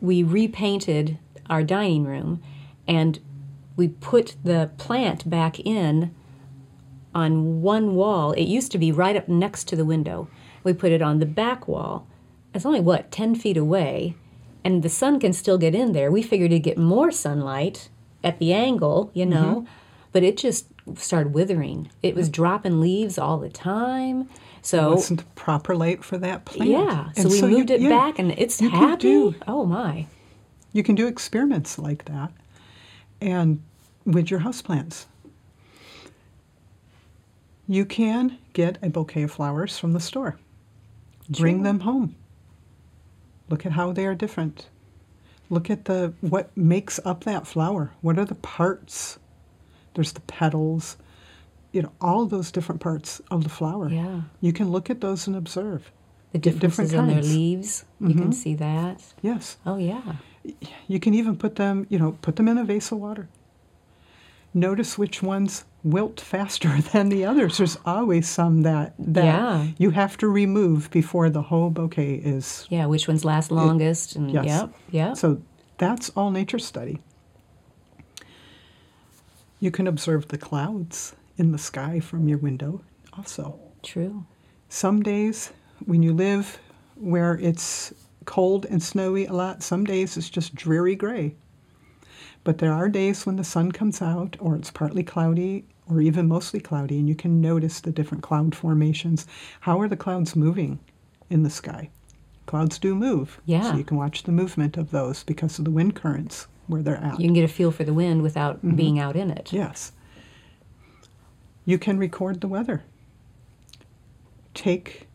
we 0.00 0.22
repainted 0.22 1.18
our 1.50 1.62
dining 1.62 2.04
room, 2.04 2.42
and 2.86 3.18
we 3.76 3.88
put 3.88 4.36
the 4.44 4.70
plant 4.78 5.28
back 5.28 5.58
in 5.60 6.14
on 7.14 7.62
one 7.62 7.94
wall. 7.94 8.32
It 8.32 8.44
used 8.44 8.70
to 8.72 8.78
be 8.78 8.92
right 8.92 9.16
up 9.16 9.28
next 9.28 9.64
to 9.68 9.76
the 9.76 9.84
window. 9.84 10.28
We 10.62 10.72
put 10.72 10.92
it 10.92 11.02
on 11.02 11.18
the 11.18 11.26
back 11.26 11.66
wall. 11.66 12.06
It's 12.54 12.66
only 12.66 12.80
what 12.80 13.10
ten 13.10 13.34
feet 13.34 13.56
away, 13.56 14.14
and 14.64 14.82
the 14.82 14.88
sun 14.88 15.18
can 15.18 15.32
still 15.32 15.58
get 15.58 15.74
in 15.74 15.92
there. 15.92 16.10
We 16.10 16.22
figured 16.22 16.52
it'd 16.52 16.62
get 16.62 16.78
more 16.78 17.10
sunlight 17.10 17.88
at 18.22 18.38
the 18.38 18.52
angle, 18.52 19.10
you 19.14 19.24
mm-hmm. 19.24 19.32
know, 19.32 19.66
but 20.12 20.22
it 20.22 20.36
just 20.36 20.66
started 20.96 21.34
withering. 21.34 21.90
It 22.02 22.14
was 22.14 22.26
mm-hmm. 22.26 22.32
dropping 22.42 22.80
leaves 22.80 23.18
all 23.18 23.38
the 23.38 23.48
time. 23.48 24.28
So 24.62 24.92
it 24.92 24.96
Wasn't 24.96 25.20
the 25.20 25.26
proper 25.34 25.74
light 25.76 26.04
for 26.04 26.18
that 26.18 26.44
plant. 26.44 26.70
yeah, 26.70 27.12
so 27.12 27.22
And 27.22 27.30
we 27.30 27.38
you- 27.38 27.48
moved 27.48 27.70
it 27.70 27.80
yeah, 27.80 27.88
back, 27.90 28.18
and 28.18 28.32
it's 28.32 28.60
you 28.60 28.68
happy. 28.70 29.02
do- 29.02 29.34
Oh 29.46 29.64
my! 29.64 30.06
You 30.72 30.82
can 30.82 30.94
do 30.94 31.06
experiments 31.06 31.78
like 31.78 32.04
that, 32.06 32.32
and 33.20 33.62
with 34.04 34.30
your 34.30 34.40
houseplants. 34.40 35.06
You 37.66 37.84
can 37.84 38.38
get 38.54 38.78
a 38.82 38.88
bouquet 38.88 39.22
of 39.24 39.30
flowers 39.30 39.78
from 39.78 39.92
the 39.92 40.00
store. 40.00 40.38
Bring 41.28 41.62
them 41.62 41.80
home. 41.80 42.14
Look 43.50 43.66
at 43.66 43.72
how 43.72 43.92
they 43.92 44.06
are 44.06 44.14
different. 44.14 44.68
Look 45.50 45.68
at 45.70 45.84
the 45.84 46.14
what 46.20 46.54
makes 46.56 46.98
up 47.04 47.24
that 47.24 47.46
flower. 47.46 47.92
What 48.00 48.18
are 48.18 48.24
the 48.24 48.34
parts? 48.34 49.18
There's 49.98 50.12
the 50.12 50.20
petals, 50.20 50.96
you 51.72 51.82
know, 51.82 51.90
all 52.00 52.24
those 52.26 52.52
different 52.52 52.80
parts 52.80 53.20
of 53.32 53.42
the 53.42 53.50
flower. 53.50 53.88
Yeah, 53.88 54.20
You 54.40 54.52
can 54.52 54.70
look 54.70 54.90
at 54.90 55.00
those 55.00 55.26
and 55.26 55.34
observe. 55.34 55.90
the 56.30 56.38
Different 56.38 56.60
differences 56.60 56.94
in 56.94 57.06
their 57.08 57.16
kinds. 57.16 57.34
leaves. 57.34 57.84
You 58.00 58.08
can 58.14 58.18
mm-hmm. 58.20 58.30
see 58.30 58.54
that. 58.54 59.02
Yes. 59.22 59.56
Oh 59.66 59.76
yeah. 59.76 60.12
You 60.86 61.00
can 61.00 61.14
even 61.14 61.36
put 61.36 61.56
them, 61.56 61.84
you 61.88 61.98
know, 61.98 62.12
put 62.22 62.36
them 62.36 62.46
in 62.46 62.58
a 62.58 62.64
vase 62.64 62.92
of 62.92 62.98
water. 62.98 63.28
Notice 64.54 64.96
which 64.96 65.20
ones 65.20 65.64
wilt 65.82 66.20
faster 66.20 66.80
than 66.92 67.08
the 67.08 67.24
others. 67.24 67.58
There's 67.58 67.76
always 67.84 68.28
some 68.28 68.62
that 68.62 68.94
that 69.00 69.24
Yeah. 69.24 69.66
you 69.78 69.90
have 69.90 70.16
to 70.18 70.28
remove 70.28 70.92
before 70.92 71.28
the 71.28 71.42
whole 71.42 71.70
bouquet 71.70 72.14
is. 72.14 72.66
Yeah, 72.70 72.86
which 72.86 73.08
ones 73.08 73.24
last 73.24 73.50
longest? 73.50 74.14
And 74.14 74.30
yes. 74.30 74.44
yep, 74.46 74.70
yep. 74.92 75.16
So 75.16 75.42
that's 75.76 76.10
all 76.10 76.30
nature 76.30 76.60
study. 76.60 77.00
You 79.60 79.70
can 79.70 79.86
observe 79.86 80.28
the 80.28 80.38
clouds 80.38 81.14
in 81.36 81.52
the 81.52 81.58
sky 81.58 82.00
from 82.00 82.28
your 82.28 82.38
window 82.38 82.82
also. 83.16 83.58
True. 83.82 84.24
Some 84.68 85.02
days 85.02 85.52
when 85.84 86.02
you 86.02 86.12
live 86.12 86.58
where 86.96 87.34
it's 87.38 87.92
cold 88.24 88.66
and 88.66 88.82
snowy 88.82 89.26
a 89.26 89.32
lot, 89.32 89.62
some 89.62 89.84
days 89.84 90.16
it's 90.16 90.30
just 90.30 90.54
dreary 90.54 90.94
gray. 90.94 91.34
But 92.44 92.58
there 92.58 92.72
are 92.72 92.88
days 92.88 93.26
when 93.26 93.36
the 93.36 93.44
sun 93.44 93.72
comes 93.72 94.00
out 94.00 94.36
or 94.38 94.54
it's 94.54 94.70
partly 94.70 95.02
cloudy 95.02 95.64
or 95.88 96.00
even 96.00 96.28
mostly 96.28 96.60
cloudy 96.60 96.98
and 96.98 97.08
you 97.08 97.14
can 97.14 97.40
notice 97.40 97.80
the 97.80 97.90
different 97.90 98.22
cloud 98.22 98.54
formations. 98.54 99.26
How 99.60 99.80
are 99.80 99.88
the 99.88 99.96
clouds 99.96 100.36
moving 100.36 100.78
in 101.30 101.42
the 101.42 101.50
sky? 101.50 101.90
Clouds 102.46 102.78
do 102.78 102.94
move. 102.94 103.40
Yeah. 103.44 103.72
So 103.72 103.76
you 103.76 103.84
can 103.84 103.96
watch 103.96 104.22
the 104.22 104.32
movement 104.32 104.76
of 104.76 104.90
those 104.90 105.24
because 105.24 105.58
of 105.58 105.64
the 105.64 105.70
wind 105.70 105.94
currents 105.94 106.46
where 106.68 106.82
they're 106.82 106.96
at. 106.96 107.18
You 107.18 107.26
can 107.26 107.34
get 107.34 107.44
a 107.44 107.48
feel 107.48 107.70
for 107.70 107.84
the 107.84 107.92
wind 107.94 108.22
without 108.22 108.58
Mm-hmm. 108.58 108.76
being 108.76 108.98
out 108.98 109.16
in 109.16 109.30
it. 109.30 109.52
Yes. 109.52 109.92
You 111.64 111.78
can 111.78 111.98
record 111.98 112.40
the 112.40 112.48
weather. 112.48 112.82
Take 114.54 115.06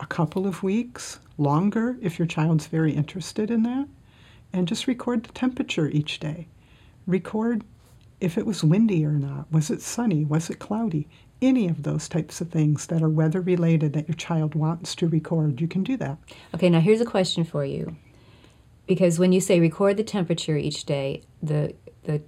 a 0.00 0.06
couple 0.06 0.46
of 0.46 0.62
weeks, 0.62 1.18
longer 1.38 1.96
if 2.02 2.18
your 2.18 2.26
child's 2.26 2.66
very 2.66 2.92
interested 2.92 3.50
in 3.50 3.62
that, 3.62 3.88
and 4.52 4.68
just 4.68 4.86
record 4.86 5.24
the 5.24 5.32
temperature 5.32 5.88
each 5.88 6.18
day. 6.20 6.48
Record 7.06 7.64
if 8.20 8.36
it 8.36 8.46
was 8.46 8.64
windy 8.64 9.04
or 9.04 9.12
not. 9.12 9.50
Was 9.52 9.70
it 9.70 9.80
sunny? 9.82 10.24
Was 10.24 10.50
it 10.50 10.58
cloudy? 10.58 11.06
Any 11.42 11.68
of 11.68 11.82
those 11.82 12.08
types 12.08 12.40
of 12.40 12.50
things 12.50 12.86
that 12.86 13.02
are 13.02 13.08
weather 13.08 13.40
related 13.42 13.92
that 13.92 14.08
your 14.08 14.16
child 14.16 14.54
wants 14.54 14.94
to 14.96 15.06
record, 15.06 15.60
you 15.60 15.68
can 15.68 15.82
do 15.82 15.96
that. 15.98 16.16
Okay, 16.54 16.70
now 16.70 16.80
here's 16.80 17.00
a 17.02 17.06
question 17.06 17.44
for 17.44 17.64
you. 17.64 17.94
Because 18.86 19.18
when 19.18 19.32
you 19.32 19.40
say 19.40 19.58
record 19.58 19.96
the 19.96 20.04
temperature 20.04 20.56
each 20.56 20.84
day, 20.84 21.22
the 21.42 21.74
the 22.04 22.22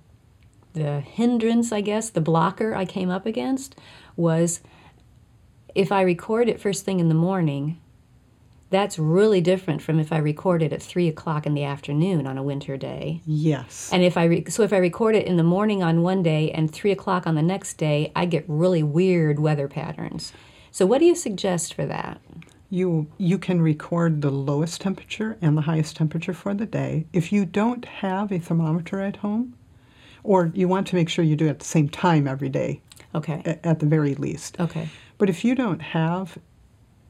the 0.74 1.00
hindrance, 1.00 1.72
I 1.72 1.80
guess, 1.80 2.10
the 2.10 2.20
blocker 2.20 2.74
I 2.74 2.84
came 2.84 3.10
up 3.10 3.26
against 3.26 3.76
was 4.16 4.60
if 5.74 5.92
I 5.92 6.02
record 6.02 6.48
it 6.48 6.60
first 6.60 6.84
thing 6.84 7.00
in 7.00 7.08
the 7.08 7.14
morning, 7.14 7.80
that's 8.70 8.98
really 8.98 9.40
different 9.40 9.80
from 9.80 9.98
if 9.98 10.12
I 10.12 10.18
record 10.18 10.62
it 10.62 10.72
at 10.72 10.82
three 10.82 11.08
o'clock 11.08 11.46
in 11.46 11.54
the 11.54 11.64
afternoon 11.64 12.26
on 12.26 12.36
a 12.36 12.42
winter 12.42 12.76
day. 12.76 13.22
Yes. 13.24 13.90
And 13.92 14.02
if 14.02 14.16
I 14.16 14.24
re- 14.24 14.44
so 14.48 14.62
if 14.62 14.72
I 14.72 14.78
record 14.78 15.14
it 15.14 15.26
in 15.26 15.36
the 15.36 15.42
morning 15.42 15.82
on 15.82 16.02
one 16.02 16.22
day 16.22 16.50
and 16.50 16.70
three 16.70 16.92
o'clock 16.92 17.26
on 17.26 17.34
the 17.34 17.42
next 17.42 17.74
day, 17.74 18.12
I 18.14 18.26
get 18.26 18.44
really 18.46 18.82
weird 18.82 19.38
weather 19.38 19.68
patterns. 19.68 20.32
So 20.70 20.84
what 20.84 20.98
do 20.98 21.06
you 21.06 21.14
suggest 21.14 21.72
for 21.72 21.86
that? 21.86 22.20
You 22.70 23.06
you 23.16 23.38
can 23.38 23.62
record 23.62 24.20
the 24.20 24.30
lowest 24.30 24.80
temperature 24.82 25.38
and 25.40 25.56
the 25.56 25.62
highest 25.62 25.96
temperature 25.96 26.34
for 26.34 26.52
the 26.52 26.66
day. 26.66 27.06
If 27.12 27.32
you 27.32 27.46
don't 27.46 27.84
have 27.86 28.30
a 28.30 28.38
thermometer 28.38 29.00
at 29.00 29.16
home, 29.16 29.54
or 30.22 30.50
you 30.54 30.68
want 30.68 30.86
to 30.88 30.94
make 30.96 31.08
sure 31.08 31.24
you 31.24 31.34
do 31.36 31.46
it 31.46 31.50
at 31.50 31.58
the 31.60 31.64
same 31.64 31.88
time 31.88 32.28
every 32.28 32.50
day, 32.50 32.80
Okay. 33.14 33.40
a- 33.46 33.66
at 33.66 33.78
the 33.78 33.86
very 33.86 34.14
least. 34.14 34.60
Okay. 34.60 34.88
But 35.16 35.30
if 35.30 35.44
you 35.46 35.54
don't 35.54 35.80
have 35.80 36.36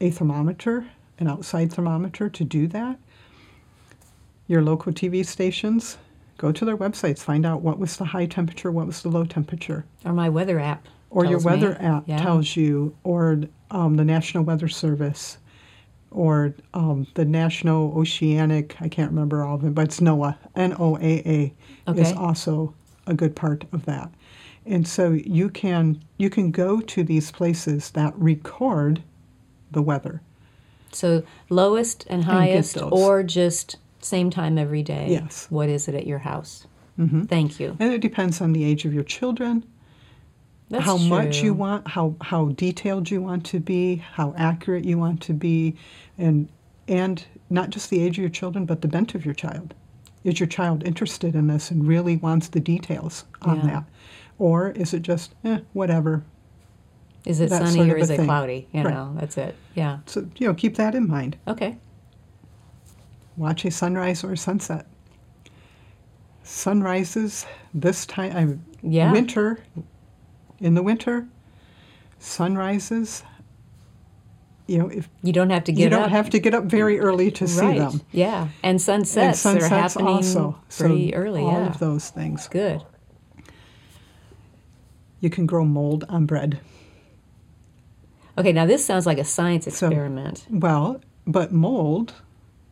a 0.01 0.11
thermometer, 0.11 0.87
an 1.19 1.27
outside 1.27 1.73
thermometer 1.73 2.29
to 2.29 2.45
do 2.45 2.69
that, 2.69 2.99
your 4.47 4.63
local 4.63 4.93
TV 4.93 5.25
stations, 5.27 5.99
go 6.37 6.53
to 6.53 6.65
their 6.65 6.77
websites, 6.77 7.19
find 7.19 7.45
out 7.45 7.63
what 7.63 7.81
was 7.81 7.97
the 7.97 8.05
high 8.07 8.27
temperature, 8.27 8.71
what 8.71 8.87
was 8.87 9.03
the 9.03 9.09
low 9.09 9.25
temperature. 9.25 9.85
Or 10.05 10.13
my 10.13 10.29
weather 10.29 10.61
app. 10.61 10.87
or 11.11 11.25
your 11.25 11.41
tells 11.41 11.45
me. 11.47 11.51
weather 11.51 11.77
app 11.81 12.05
Yeah. 12.07 12.19
tells 12.23 12.55
you, 12.55 12.95
or 13.03 13.41
um, 13.71 13.97
the 13.97 14.05
National 14.05 14.45
Weather 14.45 14.69
Service, 14.69 15.39
or 16.11 16.55
um, 16.75 17.07
the 17.15 17.25
National 17.25 17.93
Oceanic, 17.99 18.77
I 18.81 18.89
can't 18.89 19.11
remember 19.11 19.45
all 19.45 19.57
of 19.57 19.65
it, 19.65 19.75
but 19.75 19.87
it's 19.87 20.01
NOAA, 20.01 20.37
N 20.57 20.75
O 20.79 20.97
A 20.97 21.53
A, 21.87 21.93
is 21.95 22.13
also 22.13 22.75
a 23.07 23.15
good 23.15 23.35
part 23.37 23.65
of 23.73 23.85
that. 23.87 24.11
And 24.67 24.87
so 24.87 25.13
you 25.13 25.49
can 25.49 26.03
you 26.19 26.29
can 26.29 26.51
go 26.51 26.81
to 26.81 27.03
these 27.03 27.31
places 27.31 27.91
that 27.93 28.13
record 28.17 29.03
the 29.71 29.83
weather. 29.83 30.21
So 30.93 31.23
lowest 31.49 32.07
and 32.09 32.25
highest, 32.25 32.75
those. 32.75 32.93
or 32.93 33.23
just 33.23 33.77
same 34.01 34.31
time 34.31 34.59
every 34.59 34.83
day. 34.83 35.09
Yes. 35.11 35.47
What 35.51 35.69
is 35.69 35.89
it 35.89 35.95
at 35.95 36.07
your 36.07 36.19
house? 36.19 36.67
hmm 36.97 37.25
Thank 37.25 37.61
you. 37.61 37.77
And 37.81 37.93
it 37.93 38.01
depends 38.01 38.41
on 38.41 38.53
the 38.53 38.65
age 38.65 38.85
of 38.85 38.93
your 38.95 39.05
children, 39.05 39.65
That's 40.71 40.85
how 40.85 40.99
much 40.99 41.43
you 41.43 41.55
want, 41.55 41.89
how 41.89 42.15
how 42.21 42.47
detailed 42.51 43.11
you 43.11 43.23
want 43.23 43.45
to 43.47 43.61
be, 43.61 43.97
how 43.97 44.35
accurate 44.37 44.85
you 44.85 44.99
want 44.99 45.23
to 45.23 45.33
be, 45.33 45.77
and 46.19 46.49
and 46.87 47.25
not 47.51 47.71
just 47.71 47.89
the 47.91 48.01
age 48.03 48.19
of 48.19 48.23
your 48.23 48.31
children, 48.31 48.67
but 48.67 48.83
the 48.83 48.89
bent 48.89 49.15
of 49.15 49.25
your 49.25 49.35
child. 49.35 49.75
Is 50.25 50.39
your 50.41 50.47
child 50.47 50.83
interested 50.85 51.35
in 51.35 51.47
this 51.47 51.71
and 51.71 51.87
really 51.87 52.17
wants 52.17 52.49
the 52.49 52.61
details 52.61 53.25
on 53.43 53.57
Yeah. 53.59 53.67
that, 53.67 53.85
or 54.39 54.71
is 54.71 54.93
it 54.93 55.01
just 55.03 55.35
eh, 55.45 55.61
whatever? 55.73 56.23
Is 57.25 57.41
it 57.41 57.51
that 57.51 57.67
sunny 57.69 57.91
or 57.91 57.97
is 57.97 58.11
it 58.11 58.17
thing. 58.19 58.27
cloudy? 58.27 58.69
You 58.73 58.83
Right. 58.83 58.95
know, 58.95 59.15
that's 59.19 59.39
it. 59.39 59.55
Yeah. 59.75 59.99
So 60.07 60.29
you 60.37 60.47
know, 60.49 60.55
keep 60.55 60.77
that 60.77 60.95
in 60.95 61.09
mind. 61.09 61.37
Okay. 61.47 61.77
Watch 63.37 63.65
a 63.65 63.71
sunrise 63.71 64.23
or 64.25 64.33
a 64.33 64.37
sunset. 64.37 64.87
Sunrises 66.43 67.47
this 67.75 68.07
time, 68.07 68.37
I, 68.37 68.87
yeah. 68.87 69.13
winter, 69.13 69.61
in 70.61 70.75
the 70.75 70.83
winter, 70.83 71.27
Sunrises, 72.19 73.23
you 74.67 74.77
know, 74.79 74.89
if 74.89 75.09
You 75.23 75.33
don't 75.33 75.51
have 75.51 75.65
to 75.65 75.73
get 75.73 75.81
up, 75.81 75.85
you 75.85 75.91
don't 75.91 76.03
up. 76.07 76.11
have 76.11 76.31
to 76.31 76.39
get 76.41 76.53
up 76.55 76.65
very 76.65 76.99
early 77.01 77.31
to 77.31 77.47
see 77.49 77.79
them. 77.79 78.03
Yeah. 78.13 78.43
And 78.63 78.73
And 78.75 78.83
sunsets, 78.83 79.39
sunsets 79.41 79.71
are 79.73 79.77
happening 79.77 80.07
also. 80.09 80.59
pretty 80.79 81.11
so 81.13 81.17
early. 81.17 81.41
all 81.43 81.53
yeah. 81.53 81.67
of 81.69 81.79
those 81.79 82.11
things. 82.11 82.49
Good. 82.49 82.83
You 85.21 85.31
can 85.31 85.47
grow 85.47 85.65
mold 85.65 86.05
on 86.09 86.27
bread. 86.27 86.61
Okay, 88.37 88.53
now 88.53 88.67
this 88.67 88.85
sounds 88.85 89.07
like 89.07 89.19
a 89.19 89.25
science 89.25 89.65
So- 89.65 89.87
experiment. 89.89 90.47
Well, 90.51 91.01
but 91.27 91.53
mold 91.53 92.15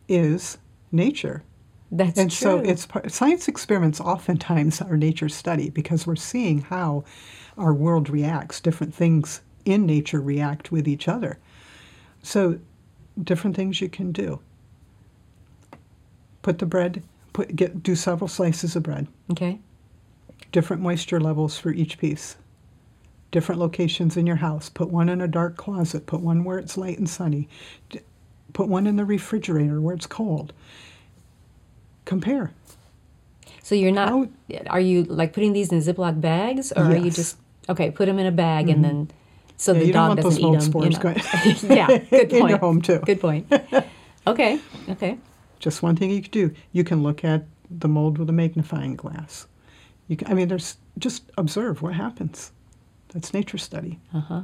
is 0.08 0.58
nature. 0.92 1.42
That's 1.90 2.18
and 2.18 2.30
true. 2.30 2.36
so 2.36 2.58
it's 2.58 2.86
science 3.14 3.46
experiments 3.48 4.00
oftentimes 4.00 4.80
are 4.80 4.96
nature 4.96 5.28
study 5.28 5.70
because 5.70 6.04
we're 6.06 6.16
seeing 6.16 6.62
how 6.62 7.04
our 7.58 7.72
world 7.74 8.08
reacts 8.10 8.60
different 8.60 8.94
things 8.94 9.40
in 9.64 9.86
nature 9.86 10.20
react 10.20 10.70
with 10.70 10.86
each 10.86 11.08
other. 11.08 11.38
So 12.22 12.58
different 13.22 13.56
things 13.56 13.80
you 13.80 13.88
can 13.88 14.12
do. 14.12 14.40
Put 16.42 16.58
the 16.58 16.66
bread 16.66 17.02
put 17.32 17.54
get 17.56 17.82
do 17.82 17.94
several 17.94 18.28
slices 18.28 18.76
of 18.76 18.82
bread. 18.82 19.06
Okay. 19.30 19.58
different 20.52 20.82
moisture 20.82 21.20
levels 21.20 21.58
for 21.58 21.70
each 21.70 21.98
piece. 21.98 22.36
Different 23.32 23.60
locations 23.60 24.16
in 24.16 24.26
your 24.26 24.36
house. 24.36 24.68
Put 24.68 24.90
one 24.90 25.08
in 25.08 25.20
a 25.20 25.28
dark 25.28 25.56
closet. 25.56 26.06
Put 26.06 26.20
one 26.20 26.44
where 26.44 26.58
it's 26.58 26.76
light 26.78 26.98
and 26.98 27.08
sunny. 27.08 27.48
D- 27.90 28.00
put 28.52 28.68
one 28.68 28.86
in 28.86 28.96
the 28.96 29.04
refrigerator 29.04 29.80
where 29.80 29.94
it's 29.94 30.06
cold. 30.06 30.52
Compare. 32.04 32.52
So 33.62 33.74
you're 33.74 33.90
not. 33.92 34.08
How- 34.08 34.28
Are 34.68 34.80
you 34.80 35.02
like 35.04 35.32
putting 35.32 35.52
these 35.52 35.72
in 35.72 35.80
Ziploc 35.80 36.20
bags, 36.20 36.72
or 36.72 36.84
are 36.84 36.96
you 36.96 37.10
just 37.10 37.36
okay? 37.68 37.90
Put 37.90 38.06
them 38.06 38.18
in 38.18 38.26
a 38.26 38.32
bag 38.32 38.68
and 38.68 38.84
then 38.84 39.10
so 39.56 39.72
Yeah, 39.72 39.78
the 39.80 39.86
you 39.86 39.92
dog 39.92 40.16
doesn't 40.16 40.42
eat 40.42 40.52
them. 40.52 40.60
spores 40.60 40.98
going 40.98 41.16
yeah. 41.62 41.86
Good 41.98 42.30
point. 42.30 42.32
in 42.32 42.48
your 42.48 42.58
home 42.58 42.82
too. 42.82 42.98
Good 43.00 43.20
point. 43.20 43.46
Okay. 44.28 44.58
Okay. 44.88 45.18
Just 45.60 45.84
one 45.84 45.94
thing 45.94 46.10
you 46.10 46.20
could 46.20 46.32
do. 46.32 46.52
You 46.72 46.82
can 46.82 47.04
look 47.04 47.24
at 47.24 47.44
the 47.70 47.86
mold 47.86 48.18
with 48.18 48.28
a 48.28 48.32
magnifying 48.32 48.96
glass. 48.96 49.46
You 50.08 50.16
can, 50.16 50.26
I 50.26 50.34
mean, 50.34 50.48
there's 50.48 50.78
just 50.98 51.30
observe 51.38 51.80
what 51.80 51.94
happens. 51.94 52.50
That's 53.10 53.32
nature 53.32 53.56
study. 53.56 54.00
Uh 54.12 54.20
huh. 54.20 54.42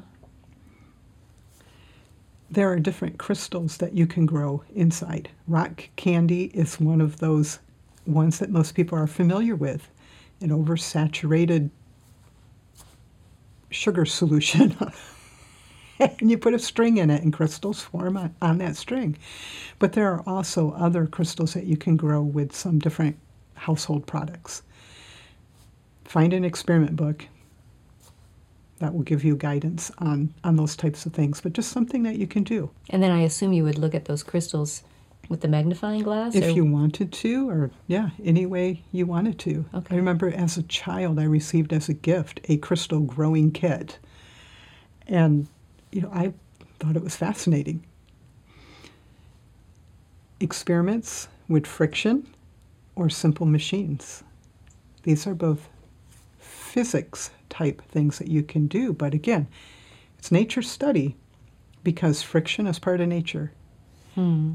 There 2.50 2.70
are 2.70 2.78
different 2.78 3.18
crystals 3.18 3.78
that 3.78 3.94
you 3.94 4.06
can 4.06 4.24
grow 4.26 4.62
inside. 4.74 5.30
Rock 5.48 5.88
candy 5.96 6.44
is 6.54 6.78
one 6.78 7.00
of 7.00 7.18
those 7.18 7.58
ones 8.06 8.38
that 8.38 8.50
most 8.50 8.74
people 8.74 8.98
are 8.98 9.06
familiar 9.06 9.56
with. 9.56 9.88
An 10.40 10.50
oversaturated 10.50 11.70
sugar 13.72 14.04
solution. 14.04 14.76
and 15.98 16.30
you 16.30 16.38
put 16.38 16.54
a 16.54 16.58
string 16.58 16.96
in 16.96 17.10
it, 17.10 17.22
and 17.22 17.32
crystals 17.32 17.80
form 17.80 18.16
on, 18.16 18.34
on 18.40 18.58
that 18.58 18.76
string. 18.76 19.16
But 19.78 19.92
there 19.92 20.12
are 20.12 20.22
also 20.26 20.72
other 20.72 21.06
crystals 21.06 21.54
that 21.54 21.64
you 21.64 21.76
can 21.76 21.96
grow 21.96 22.22
with 22.22 22.54
some 22.54 22.78
different 22.78 23.18
household 23.54 24.06
products. 24.06 24.62
Find 26.04 26.32
an 26.32 26.44
experiment 26.44 26.96
book 26.96 27.26
that 28.78 28.92
will 28.92 29.02
give 29.02 29.22
you 29.22 29.36
guidance 29.36 29.92
on, 29.98 30.34
on 30.42 30.56
those 30.56 30.74
types 30.74 31.06
of 31.06 31.12
things, 31.12 31.40
but 31.40 31.52
just 31.52 31.70
something 31.70 32.02
that 32.02 32.16
you 32.16 32.26
can 32.26 32.42
do. 32.42 32.70
And 32.90 33.02
then 33.02 33.12
I 33.12 33.22
assume 33.22 33.52
you 33.52 33.62
would 33.62 33.78
look 33.78 33.94
at 33.94 34.06
those 34.06 34.24
crystals 34.24 34.82
with 35.28 35.40
the 35.40 35.48
magnifying 35.48 36.02
glass. 36.02 36.34
If 36.34 36.44
or- 36.44 36.50
you 36.50 36.64
wanted 36.64 37.12
to, 37.12 37.48
or 37.48 37.70
yeah, 37.86 38.10
any 38.22 38.46
way 38.46 38.82
you 38.92 39.06
wanted 39.06 39.38
to. 39.40 39.64
Okay. 39.74 39.94
I 39.94 39.96
remember 39.96 40.32
as 40.32 40.56
a 40.56 40.62
child, 40.64 41.18
I 41.18 41.24
received 41.24 41.72
as 41.72 41.88
a 41.88 41.94
gift 41.94 42.40
a 42.48 42.56
crystal 42.58 43.00
growing 43.00 43.50
kit. 43.50 43.98
And, 45.06 45.48
you 45.90 46.02
know, 46.02 46.10
I 46.12 46.32
thought 46.78 46.96
it 46.96 47.02
was 47.02 47.16
fascinating. 47.16 47.84
Experiments 50.40 51.28
with 51.48 51.66
friction 51.66 52.26
or 52.94 53.08
simple 53.08 53.46
machines. 53.46 54.22
These 55.04 55.26
are 55.26 55.34
both 55.34 55.68
physics 56.38 57.30
type 57.48 57.82
things 57.88 58.18
that 58.18 58.28
you 58.28 58.42
can 58.42 58.66
do, 58.66 58.92
but 58.92 59.14
again, 59.14 59.46
it's 60.18 60.32
nature 60.32 60.62
study 60.62 61.16
because 61.84 62.22
friction 62.22 62.66
is 62.66 62.78
part 62.78 63.00
of 63.00 63.08
nature. 63.08 63.52
Hmm. 64.14 64.54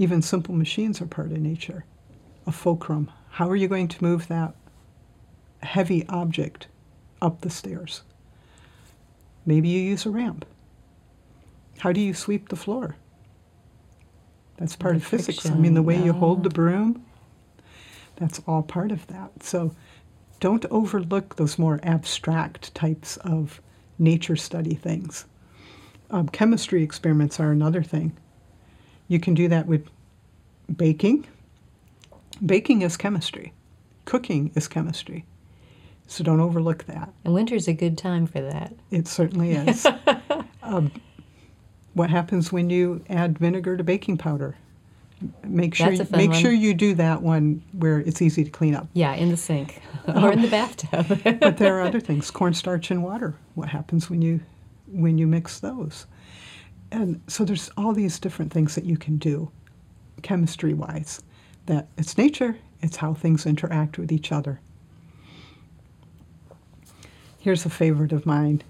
Even 0.00 0.22
simple 0.22 0.54
machines 0.54 1.02
are 1.02 1.06
part 1.06 1.30
of 1.30 1.36
nature. 1.36 1.84
A 2.46 2.52
fulcrum. 2.52 3.10
How 3.32 3.50
are 3.50 3.54
you 3.54 3.68
going 3.68 3.86
to 3.88 4.02
move 4.02 4.28
that 4.28 4.54
heavy 5.62 6.06
object 6.08 6.68
up 7.20 7.42
the 7.42 7.50
stairs? 7.50 8.00
Maybe 9.44 9.68
you 9.68 9.78
use 9.78 10.06
a 10.06 10.10
ramp. 10.10 10.46
How 11.80 11.92
do 11.92 12.00
you 12.00 12.14
sweep 12.14 12.48
the 12.48 12.56
floor? 12.56 12.96
That's 14.56 14.74
part 14.74 14.94
The 14.94 15.02
of 15.02 15.06
physics. 15.06 15.44
I 15.44 15.54
mean, 15.54 15.74
the 15.74 15.82
way 15.82 16.02
you 16.02 16.14
hold 16.14 16.44
the 16.44 16.48
broom, 16.48 17.04
that's 18.16 18.40
all 18.46 18.62
part 18.62 18.92
of 18.92 19.06
that. 19.08 19.42
So 19.42 19.76
don't 20.40 20.64
overlook 20.70 21.36
those 21.36 21.58
more 21.58 21.78
abstract 21.82 22.74
types 22.74 23.18
of 23.18 23.60
nature 23.98 24.36
study 24.36 24.76
things. 24.76 25.26
Um, 26.10 26.26
chemistry 26.30 26.82
experiments 26.82 27.38
are 27.38 27.52
another 27.52 27.82
thing. 27.82 28.16
You 29.10 29.18
can 29.18 29.34
do 29.34 29.48
that 29.48 29.66
with 29.66 29.88
baking. 30.76 31.26
Baking 32.46 32.82
is 32.82 32.96
chemistry. 32.96 33.52
Cooking 34.04 34.52
is 34.54 34.68
chemistry. 34.68 35.24
So 36.06 36.22
don't 36.22 36.38
overlook 36.38 36.84
that. 36.84 37.12
And 37.24 37.34
winter's 37.34 37.66
a 37.66 37.72
good 37.72 37.98
time 37.98 38.28
for 38.28 38.40
that. 38.40 38.72
It 38.92 39.08
certainly 39.08 39.50
is. 39.54 39.84
um, 40.62 40.92
what 41.94 42.08
happens 42.08 42.52
when 42.52 42.70
you 42.70 43.04
add 43.10 43.36
vinegar 43.36 43.76
to 43.76 43.82
baking 43.82 44.18
powder? 44.18 44.54
Make 45.42 45.74
sure 45.74 45.88
That's 45.88 46.02
a 46.02 46.04
fun 46.04 46.18
make 46.18 46.30
one. 46.30 46.40
sure 46.40 46.52
you 46.52 46.72
do 46.72 46.94
that 46.94 47.20
one 47.20 47.64
where 47.72 47.98
it's 47.98 48.22
easy 48.22 48.44
to 48.44 48.50
clean 48.50 48.76
up. 48.76 48.86
Yeah, 48.92 49.14
in 49.14 49.30
the 49.30 49.36
sink 49.36 49.82
or 50.08 50.30
in 50.32 50.40
the 50.40 50.48
bathtub. 50.48 51.20
but 51.40 51.56
there 51.56 51.76
are 51.78 51.80
other 51.86 51.98
things 52.00 52.30
cornstarch 52.30 52.92
and 52.92 53.02
water 53.02 53.34
what 53.56 53.68
happens 53.70 54.08
when 54.08 54.22
you 54.22 54.40
when 54.86 55.18
you 55.18 55.26
mix 55.26 55.58
those 55.60 56.06
and 56.92 57.20
so 57.26 57.44
there's 57.44 57.70
all 57.76 57.92
these 57.92 58.18
different 58.18 58.52
things 58.52 58.74
that 58.74 58.84
you 58.84 58.96
can 58.96 59.16
do 59.16 59.50
chemistry 60.22 60.74
wise 60.74 61.22
that 61.66 61.88
it's 61.96 62.18
nature 62.18 62.56
it's 62.82 62.96
how 62.96 63.14
things 63.14 63.46
interact 63.46 63.98
with 63.98 64.12
each 64.12 64.32
other 64.32 64.60
here's 67.38 67.64
a 67.64 67.70
favorite 67.70 68.12
of 68.12 68.26
mine 68.26 68.62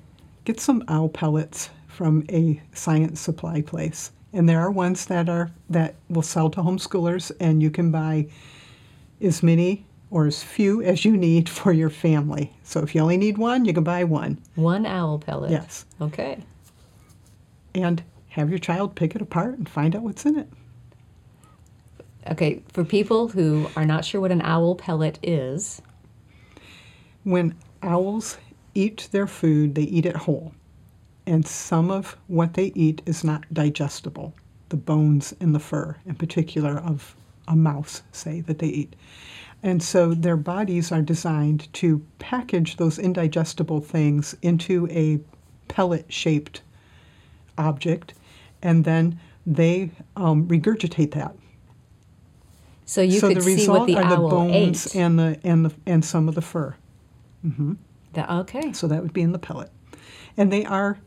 get 0.45 0.61
some 0.61 0.85
owl 0.89 1.09
pellets 1.09 1.71
from 1.89 2.25
a 2.31 2.61
science 2.73 3.21
supply 3.21 3.61
place 3.61 4.13
and 4.33 4.49
there 4.49 4.61
are 4.61 4.71
ones 4.71 5.07
that 5.07 5.29
are 5.29 5.51
that 5.69 5.95
will 6.09 6.23
sell 6.23 6.51
to 6.51 6.61
homeschoolers 6.61 7.33
and 7.41 7.63
you 7.63 7.71
can 7.71 7.91
buy 7.91 8.27
as 9.21 9.43
many 9.43 9.85
or 10.11 10.27
as 10.27 10.43
few 10.43 10.83
as 10.83 11.05
you 11.05 11.17
need 11.17 11.49
for 11.61 11.73
your 11.73 11.91
family. 11.91 12.53
So 12.65 12.81
if 12.81 12.95
you 12.95 13.01
only 13.01 13.17
need 13.17 13.39
one, 13.39 13.65
you 13.65 13.73
can 13.73 13.85
buy 13.85 14.05
one. 14.05 14.39
One 14.55 14.87
owl 14.87 15.19
pellet. 15.19 15.51
Yes. 15.51 15.85
Okay. 16.01 16.39
And 17.75 18.03
have 18.31 18.51
your 18.51 18.59
child 18.59 18.95
pick 18.95 19.15
it 19.15 19.23
apart 19.23 19.59
and 19.59 19.69
find 19.69 19.95
out 19.95 20.03
what's 20.03 20.25
in 20.27 20.39
it. 20.39 20.49
Okay, 22.31 22.63
for 22.73 22.85
people 22.85 23.29
who 23.29 23.69
are 23.77 23.85
not 23.87 24.05
sure 24.05 24.21
what 24.21 24.33
an 24.33 24.43
owl 24.43 24.75
pellet 24.75 25.19
is, 25.23 25.81
When 27.25 27.55
owls 27.83 28.39
eat 28.75 29.09
their 29.13 29.27
food, 29.27 29.75
they 29.75 29.83
eat 29.83 30.07
it 30.07 30.17
whole. 30.17 30.55
And 31.27 31.47
some 31.47 31.91
of 31.91 32.17
what 32.29 32.55
they 32.55 32.73
eat 32.75 33.03
is 33.05 33.23
not 33.23 33.53
digestible. 33.53 34.35
The 34.71 34.77
bones 34.77 35.35
and 35.41 35.55
the 35.55 35.61
fur, 35.61 35.97
in 36.07 36.15
particular, 36.15 36.79
of 36.79 37.15
a 37.47 37.57
mouse, 37.57 38.03
say, 38.13 38.41
that 38.43 38.59
they 38.59 38.69
eat. 38.69 38.97
And 39.63 39.83
so 39.83 40.15
their 40.15 40.37
bodies 40.37 40.91
are 40.91 41.03
designed 41.03 41.71
to 41.75 42.05
package 42.19 42.77
those 42.77 42.99
indigestible 42.99 43.81
things 43.81 44.35
into 44.41 44.89
a 44.91 45.21
pellet 45.69 46.07
shaped 46.11 46.63
object, 47.59 48.15
and 48.63 48.85
then 48.85 49.19
they 49.47 49.91
um, 50.17 50.47
regurgitate 50.49 51.13
that. 51.13 51.35
so 52.85 53.01
you 53.01 53.19
so 53.21 53.29
could 53.29 53.39
the 53.39 53.43
see 53.43 53.55
result 53.55 53.79
what 53.81 53.87
the 53.87 53.97
are 53.97 54.11
the 54.11 54.17
bones 54.17 54.87
ate. 54.95 55.01
and 55.01 55.19
the 55.19 55.41
and 55.45 55.65
the 55.67 55.73
and 55.87 56.05
some 56.05 56.29
of 56.29 56.35
the 56.35 56.43
fur. 56.43 56.75
The- 58.13 58.35
okay. 58.41 58.73
So 58.73 58.87
that 58.89 59.03
would 59.03 59.13
be 59.13 59.23
in 59.23 59.33
the 59.33 59.39
pellet. 59.39 59.71
And 60.37 60.53
they 60.53 60.65
are 60.65 60.99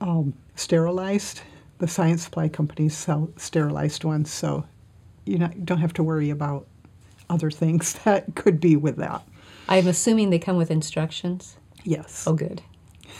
um, 0.00 0.34
sterilized. 0.56 1.42
The 1.78 1.88
science 1.88 2.22
supply 2.24 2.48
companies 2.48 2.94
sell 2.96 3.30
sterilized 3.36 4.04
ones, 4.04 4.30
so 4.30 4.64
you 5.24 5.38
don't 5.38 5.78
have 5.78 5.92
to 5.94 6.02
worry 6.02 6.28
about 6.30 6.66
other 7.30 7.50
things 7.50 7.92
that 8.04 8.34
could 8.34 8.60
be 8.60 8.76
with 8.76 8.96
that. 8.96 9.22
I'm 9.68 9.86
assuming 9.86 10.30
they 10.30 10.38
come 10.38 10.56
with 10.56 10.70
instructions. 10.70 11.56
Yes. 11.84 12.24
Oh, 12.26 12.34
good. 12.34 12.60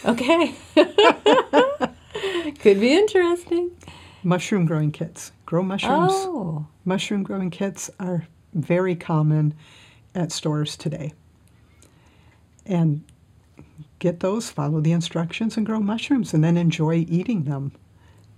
Okay. 0.05 0.55
Could 2.61 2.81
be 2.81 2.93
interesting. 2.93 3.71
Mushroom 4.23 4.67
growing 4.67 4.93
kits. 4.93 5.33
Grow 5.47 5.63
mushrooms. 5.63 6.13
Oh, 6.13 6.67
Mushroom 6.85 7.23
growing 7.23 7.51
kits 7.51 7.91
are 7.99 8.27
very 8.53 8.95
common 8.95 9.55
at 10.15 10.31
stores 10.31 10.77
today. 10.77 11.13
And 12.67 13.03
get 13.99 14.21
those, 14.21 14.51
follow 14.51 14.81
the 14.81 14.93
instructions, 14.93 15.57
and 15.57 15.65
grow 15.65 15.81
mushrooms, 15.81 16.35
and 16.35 16.45
then 16.45 16.59
enjoy 16.59 17.07
eating 17.09 17.45
them 17.45 17.73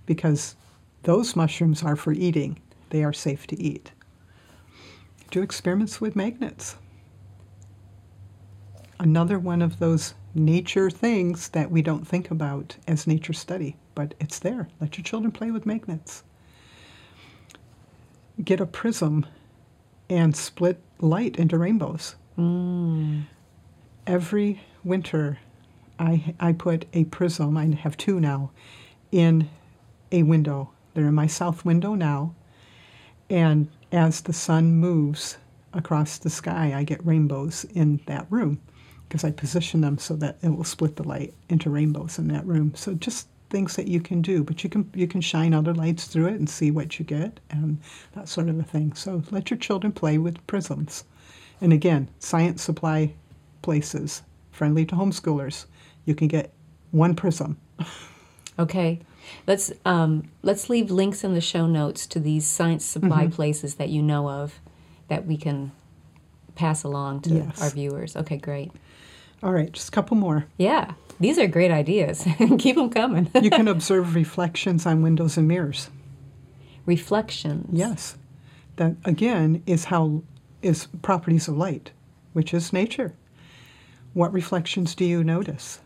because 0.05 0.55
those 1.03 1.35
mushrooms 1.35 1.83
are 1.83 1.97
for 1.97 2.13
eating. 2.13 2.59
They 2.91 3.03
are 3.03 3.13
safe 3.13 3.45
to 3.47 3.61
eat. 3.61 3.91
Do 5.31 5.41
experiments 5.41 5.99
with 5.99 6.15
magnets. 6.15 6.77
Another 8.99 9.39
one 9.39 9.61
of 9.61 9.79
those 9.79 10.13
nature 10.35 10.89
things 10.89 11.49
that 11.49 11.71
we 11.71 11.81
don't 11.81 12.07
think 12.07 12.31
about 12.31 12.77
as 12.87 13.07
nature 13.07 13.33
study, 13.33 13.75
but 13.95 14.13
it's 14.19 14.39
there. 14.39 14.67
Let 14.79 14.97
your 14.97 15.03
children 15.03 15.31
play 15.31 15.51
with 15.51 15.65
magnets. 15.65 16.23
Get 18.43 18.59
a 18.59 18.65
prism 18.65 19.25
and 20.09 20.35
split 20.35 20.79
light 20.99 21.37
into 21.37 21.57
rainbows. 21.57 22.15
Mm. 22.37 23.25
Every 24.05 24.61
winter, 24.83 25.39
I, 25.99 26.35
I 26.39 26.53
put 26.53 26.85
a 26.93 27.05
prism, 27.05 27.57
I 27.57 27.65
have 27.75 27.97
two 27.97 28.19
now, 28.19 28.51
in 29.11 29.49
a 30.11 30.23
window. 30.23 30.71
They're 30.93 31.07
in 31.07 31.15
my 31.15 31.27
south 31.27 31.65
window 31.65 31.93
now. 31.95 32.35
And 33.29 33.69
as 33.91 34.21
the 34.21 34.33
sun 34.33 34.75
moves 34.75 35.37
across 35.73 36.17
the 36.17 36.29
sky, 36.29 36.73
I 36.75 36.83
get 36.83 37.05
rainbows 37.05 37.65
in 37.73 38.01
that 38.05 38.27
room 38.29 38.59
because 39.13 39.23
I 39.23 39.29
position 39.29 39.81
them 39.81 39.99
so 39.99 40.15
that 40.15 40.39
it 40.41 40.49
will 40.49 40.63
split 40.63 40.95
the 40.95 41.07
light 41.07 41.35
into 41.47 41.69
rainbows 41.69 42.17
in 42.17 42.29
that 42.29 42.43
room. 42.47 42.73
So 42.75 42.95
just 42.95 43.27
things 43.51 43.75
that 43.75 43.87
you 43.87 44.01
can 44.01 44.23
do, 44.23 44.43
but 44.43 44.63
you 44.63 44.71
can 44.71 44.89
you 44.95 45.05
can 45.07 45.21
shine 45.21 45.53
other 45.53 45.71
lights 45.71 46.05
through 46.07 46.29
it 46.29 46.33
and 46.33 46.49
see 46.49 46.71
what 46.71 46.97
you 46.97 47.05
get 47.05 47.39
and 47.51 47.79
that 48.15 48.27
sort 48.27 48.49
of 48.49 48.59
a 48.59 48.63
thing. 48.63 48.93
So 48.93 49.21
let 49.29 49.51
your 49.51 49.59
children 49.59 49.93
play 49.93 50.17
with 50.17 50.45
prisms. 50.47 51.03
And 51.61 51.71
again, 51.71 52.09
science 52.17 52.63
supply 52.63 53.13
places 53.61 54.23
friendly 54.49 54.83
to 54.87 54.95
homeschoolers. 54.95 55.67
You 56.05 56.15
can 56.15 56.27
get 56.27 56.51
one 56.89 57.13
prism. 57.13 57.59
Okay. 58.57 58.99
Let's 59.45 59.71
um, 59.85 60.31
let's 60.41 60.71
leave 60.71 60.89
links 60.89 61.23
in 61.23 61.35
the 61.35 61.41
show 61.41 61.67
notes 61.67 62.07
to 62.07 62.19
these 62.19 62.47
science 62.47 62.83
supply 62.83 63.27
places 63.27 63.75
that 63.75 63.89
you 63.89 64.01
know 64.01 64.27
of 64.27 64.59
that 65.07 65.27
we 65.27 65.37
can 65.37 65.71
pass 66.55 66.83
along 66.83 67.21
to 67.21 67.35
Yes. 67.35 67.61
our 67.61 67.69
viewers. 67.69 68.15
Okay, 68.15 68.37
great. 68.37 68.71
All 69.43 69.51
right, 69.51 69.71
just 69.71 69.89
a 69.89 69.91
couple 69.91 70.15
more. 70.17 70.45
Yeah, 70.57 70.93
these 71.19 71.37
are 71.37 71.47
great 71.47 71.69
ideas. 71.71 72.25
Keep 72.59 72.77
them 72.77 72.89
coming. 72.89 73.29
You 73.41 73.49
can 73.49 73.67
observe 73.75 74.15
reflections 74.15 74.85
on 74.85 75.01
windows 75.01 75.37
and 75.37 75.47
mirrors. 75.47 75.89
Reflections. 76.85 77.67
Yes. 77.71 78.17
That 78.77 78.95
again 79.05 79.61
is 79.65 79.85
how 79.85 80.23
is 80.61 80.87
properties 81.01 81.47
of 81.47 81.57
light, 81.57 81.91
which 82.33 82.53
is 82.53 82.73
nature. 82.73 83.13
What 84.13 84.31
reflections 84.33 84.95
do 84.95 85.05
you 85.05 85.23
notice? 85.23 85.79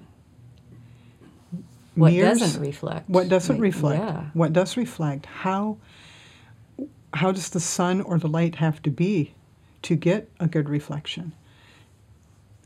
What 1.95 2.13
Mirrors- 2.13 2.39
doesn't 2.39 2.61
reflect? 2.61 3.09
What 3.09 3.27
doesn't 3.27 3.55
Like, 3.55 3.61
reflect? 3.61 3.99
Yeah. 4.03 4.23
What 4.33 4.53
does 4.53 4.77
reflect? 4.77 5.25
How 5.25 5.77
how 7.13 7.31
does 7.31 7.49
the 7.49 7.59
sun 7.59 8.01
or 8.01 8.19
the 8.19 8.27
light 8.27 8.55
have 8.55 8.81
to 8.83 8.91
be 8.91 9.33
to 9.81 9.95
get 9.95 10.29
a 10.39 10.47
good 10.47 10.69
reflection? 10.69 11.33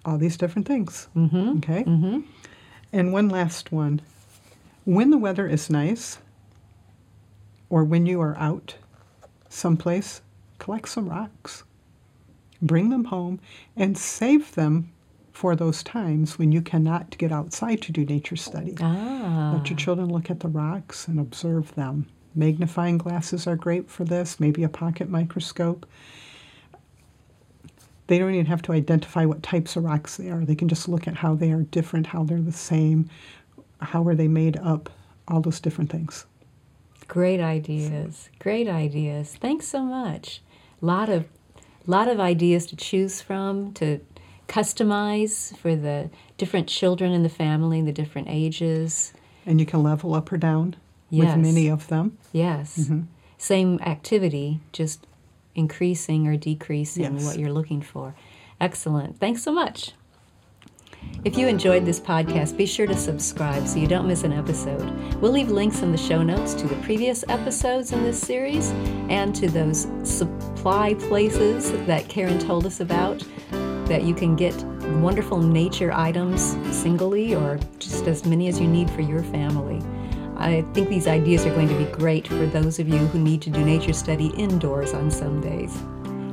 All 0.06 0.18
these 0.18 0.38
different 0.38 0.68
things. 0.68 1.08
Mm-hmm. 1.16 1.58
Okay? 1.58 1.84
Mm-hmm. 1.84 2.22
And 2.94 3.14
one 3.14 3.30
last 3.30 3.72
one. 3.72 4.02
When 4.84 5.12
the 5.12 5.18
weather 5.18 5.48
is 5.48 5.70
nice, 5.70 6.18
or 7.70 7.84
when 7.84 8.06
you 8.06 8.20
are 8.22 8.36
out 8.38 8.76
someplace, 9.48 10.22
collect 10.60 10.90
some 10.90 11.10
rocks. 11.10 11.64
Bring 12.62 12.90
them 12.90 13.06
home 13.06 13.40
and 13.76 13.98
save 13.98 14.54
them 14.56 14.92
for 15.32 15.56
those 15.56 15.82
times 15.82 16.38
when 16.38 16.52
you 16.52 16.62
cannot 16.62 17.18
get 17.18 17.32
outside 17.32 17.82
to 17.84 17.92
do 17.92 18.06
nature 18.06 18.36
study. 18.36 18.76
Ah. 18.80 19.54
Let 19.56 19.70
your 19.70 19.78
children 19.78 20.10
look 20.12 20.30
at 20.30 20.42
the 20.42 20.48
rocks 20.48 21.08
and 21.08 21.20
observe 21.20 21.74
them. 21.76 22.08
Magnifying 22.36 22.98
glasses 22.98 23.48
are 23.48 23.56
great 23.56 23.90
for 23.90 24.04
this, 24.04 24.40
maybe 24.40 24.64
a 24.64 24.70
pocket 24.70 25.10
microscope. 25.10 25.86
They 28.12 28.20
don't 28.20 28.34
even 28.34 28.48
have 28.48 28.62
to 28.64 28.74
identify 28.74 29.24
what 29.24 29.42
types 29.42 29.78
of 29.78 29.86
rocks 29.86 30.18
they 30.18 30.30
are. 30.30 30.44
They 30.44 30.54
can 30.54 30.68
just 30.68 30.90
look 30.90 31.08
at 31.08 31.16
how 31.16 31.34
they 31.34 31.54
are 31.54 31.62
different, 31.62 32.08
how 32.08 32.26
they're 32.26 32.42
the 32.42 32.52
same, 32.52 33.10
how 33.80 34.06
are 34.06 34.16
they 34.16 34.28
made 34.28 34.58
up, 34.58 34.90
all 35.30 35.40
those 35.40 35.62
different 35.62 35.90
things. 35.90 36.26
Great 37.08 37.40
ideas. 37.40 38.28
Great 38.38 38.68
ideas. 38.68 39.38
Thanks 39.40 39.66
so 39.66 39.82
much. 39.82 40.42
Lot 40.82 41.08
of 41.08 41.24
lot 41.88 42.10
of 42.10 42.20
ideas 42.20 42.66
to 42.66 42.76
choose 42.76 43.22
from 43.22 43.72
to 43.76 44.02
customize 44.50 45.56
for 45.56 45.74
the 45.78 46.10
different 46.38 46.68
children 46.68 47.14
in 47.14 47.24
the 47.24 47.30
family, 47.30 47.82
the 47.82 47.94
different 47.94 48.28
ages. 48.30 49.14
And 49.46 49.58
you 49.58 49.66
can 49.66 49.84
level 49.84 50.14
up 50.16 50.34
or 50.34 50.38
down 50.38 50.76
Yes. 51.10 51.38
with 51.38 51.46
many 51.46 51.70
of 51.70 51.88
them. 51.88 52.18
Yes. 52.34 52.78
Mm-hmm. 52.78 53.04
Same 53.38 53.80
activity, 53.80 54.60
just 54.74 55.08
increasing 55.56 56.28
or 56.28 56.38
decreasing 56.38 57.16
Yes. 57.16 57.26
what 57.26 57.40
you're 57.40 57.52
looking 57.54 57.82
for. 57.82 58.16
Excellent. 58.60 59.20
Thanks 59.20 59.42
so 59.44 59.52
much. 59.52 59.92
If 61.26 61.38
you 61.38 61.48
enjoyed 61.48 61.84
this 61.86 62.00
podcast, 62.00 62.58
be 62.58 62.66
sure 62.68 62.86
to 62.86 62.96
subscribe 62.96 63.68
so 63.68 63.80
you 63.80 63.88
don't 63.88 64.08
miss 64.08 64.24
an 64.24 64.34
episode. 64.34 64.88
We'll 65.16 65.32
leave 65.32 65.50
links 65.50 65.82
in 65.82 65.92
the 65.92 65.98
show 65.98 66.22
notes 66.22 66.54
to 66.56 66.68
the 66.68 66.76
previous 66.78 67.24
episodes 67.28 67.92
in 67.92 68.04
this 68.04 68.20
series 68.20 68.70
and 69.10 69.34
to 69.36 69.50
those 69.50 69.88
supply 70.04 70.94
places 70.96 71.72
that 71.88 72.08
Karen 72.08 72.38
told 72.40 72.66
us 72.68 72.80
about 72.82 73.24
that 73.52 74.04
you 74.04 74.14
can 74.14 74.36
get 74.36 74.56
wonderful 75.02 75.40
nature 75.42 75.92
items 75.92 76.56
singly 76.76 77.34
or 77.36 77.60
just 77.80 78.08
as 78.08 78.24
many 78.26 78.48
as 78.48 78.60
you 78.60 78.68
need 78.68 78.90
for 78.92 79.02
your 79.02 79.24
family. 79.24 79.82
I 80.42 80.64
think 80.74 80.90
these 80.90 81.08
ideas 81.08 81.46
are 81.46 81.54
going 81.54 81.70
to 81.70 81.78
be 81.78 81.86
great 81.86 82.28
for 82.28 82.46
those 82.46 82.80
of 82.80 82.88
you 82.88 82.98
who 82.98 83.20
need 83.20 83.42
to 83.44 83.50
do 83.50 83.64
nature 83.64 83.94
study 83.94 84.28
indoors 84.38 84.94
on 84.94 85.12
some 85.12 85.42
days. 85.42 85.78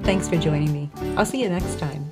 Thanks 0.05 0.29
for 0.29 0.37
joining 0.37 0.73
me. 0.73 0.91
I'll 1.17 1.27
see 1.27 1.43
you 1.43 1.49
next 1.49 1.79
time. 1.79 2.08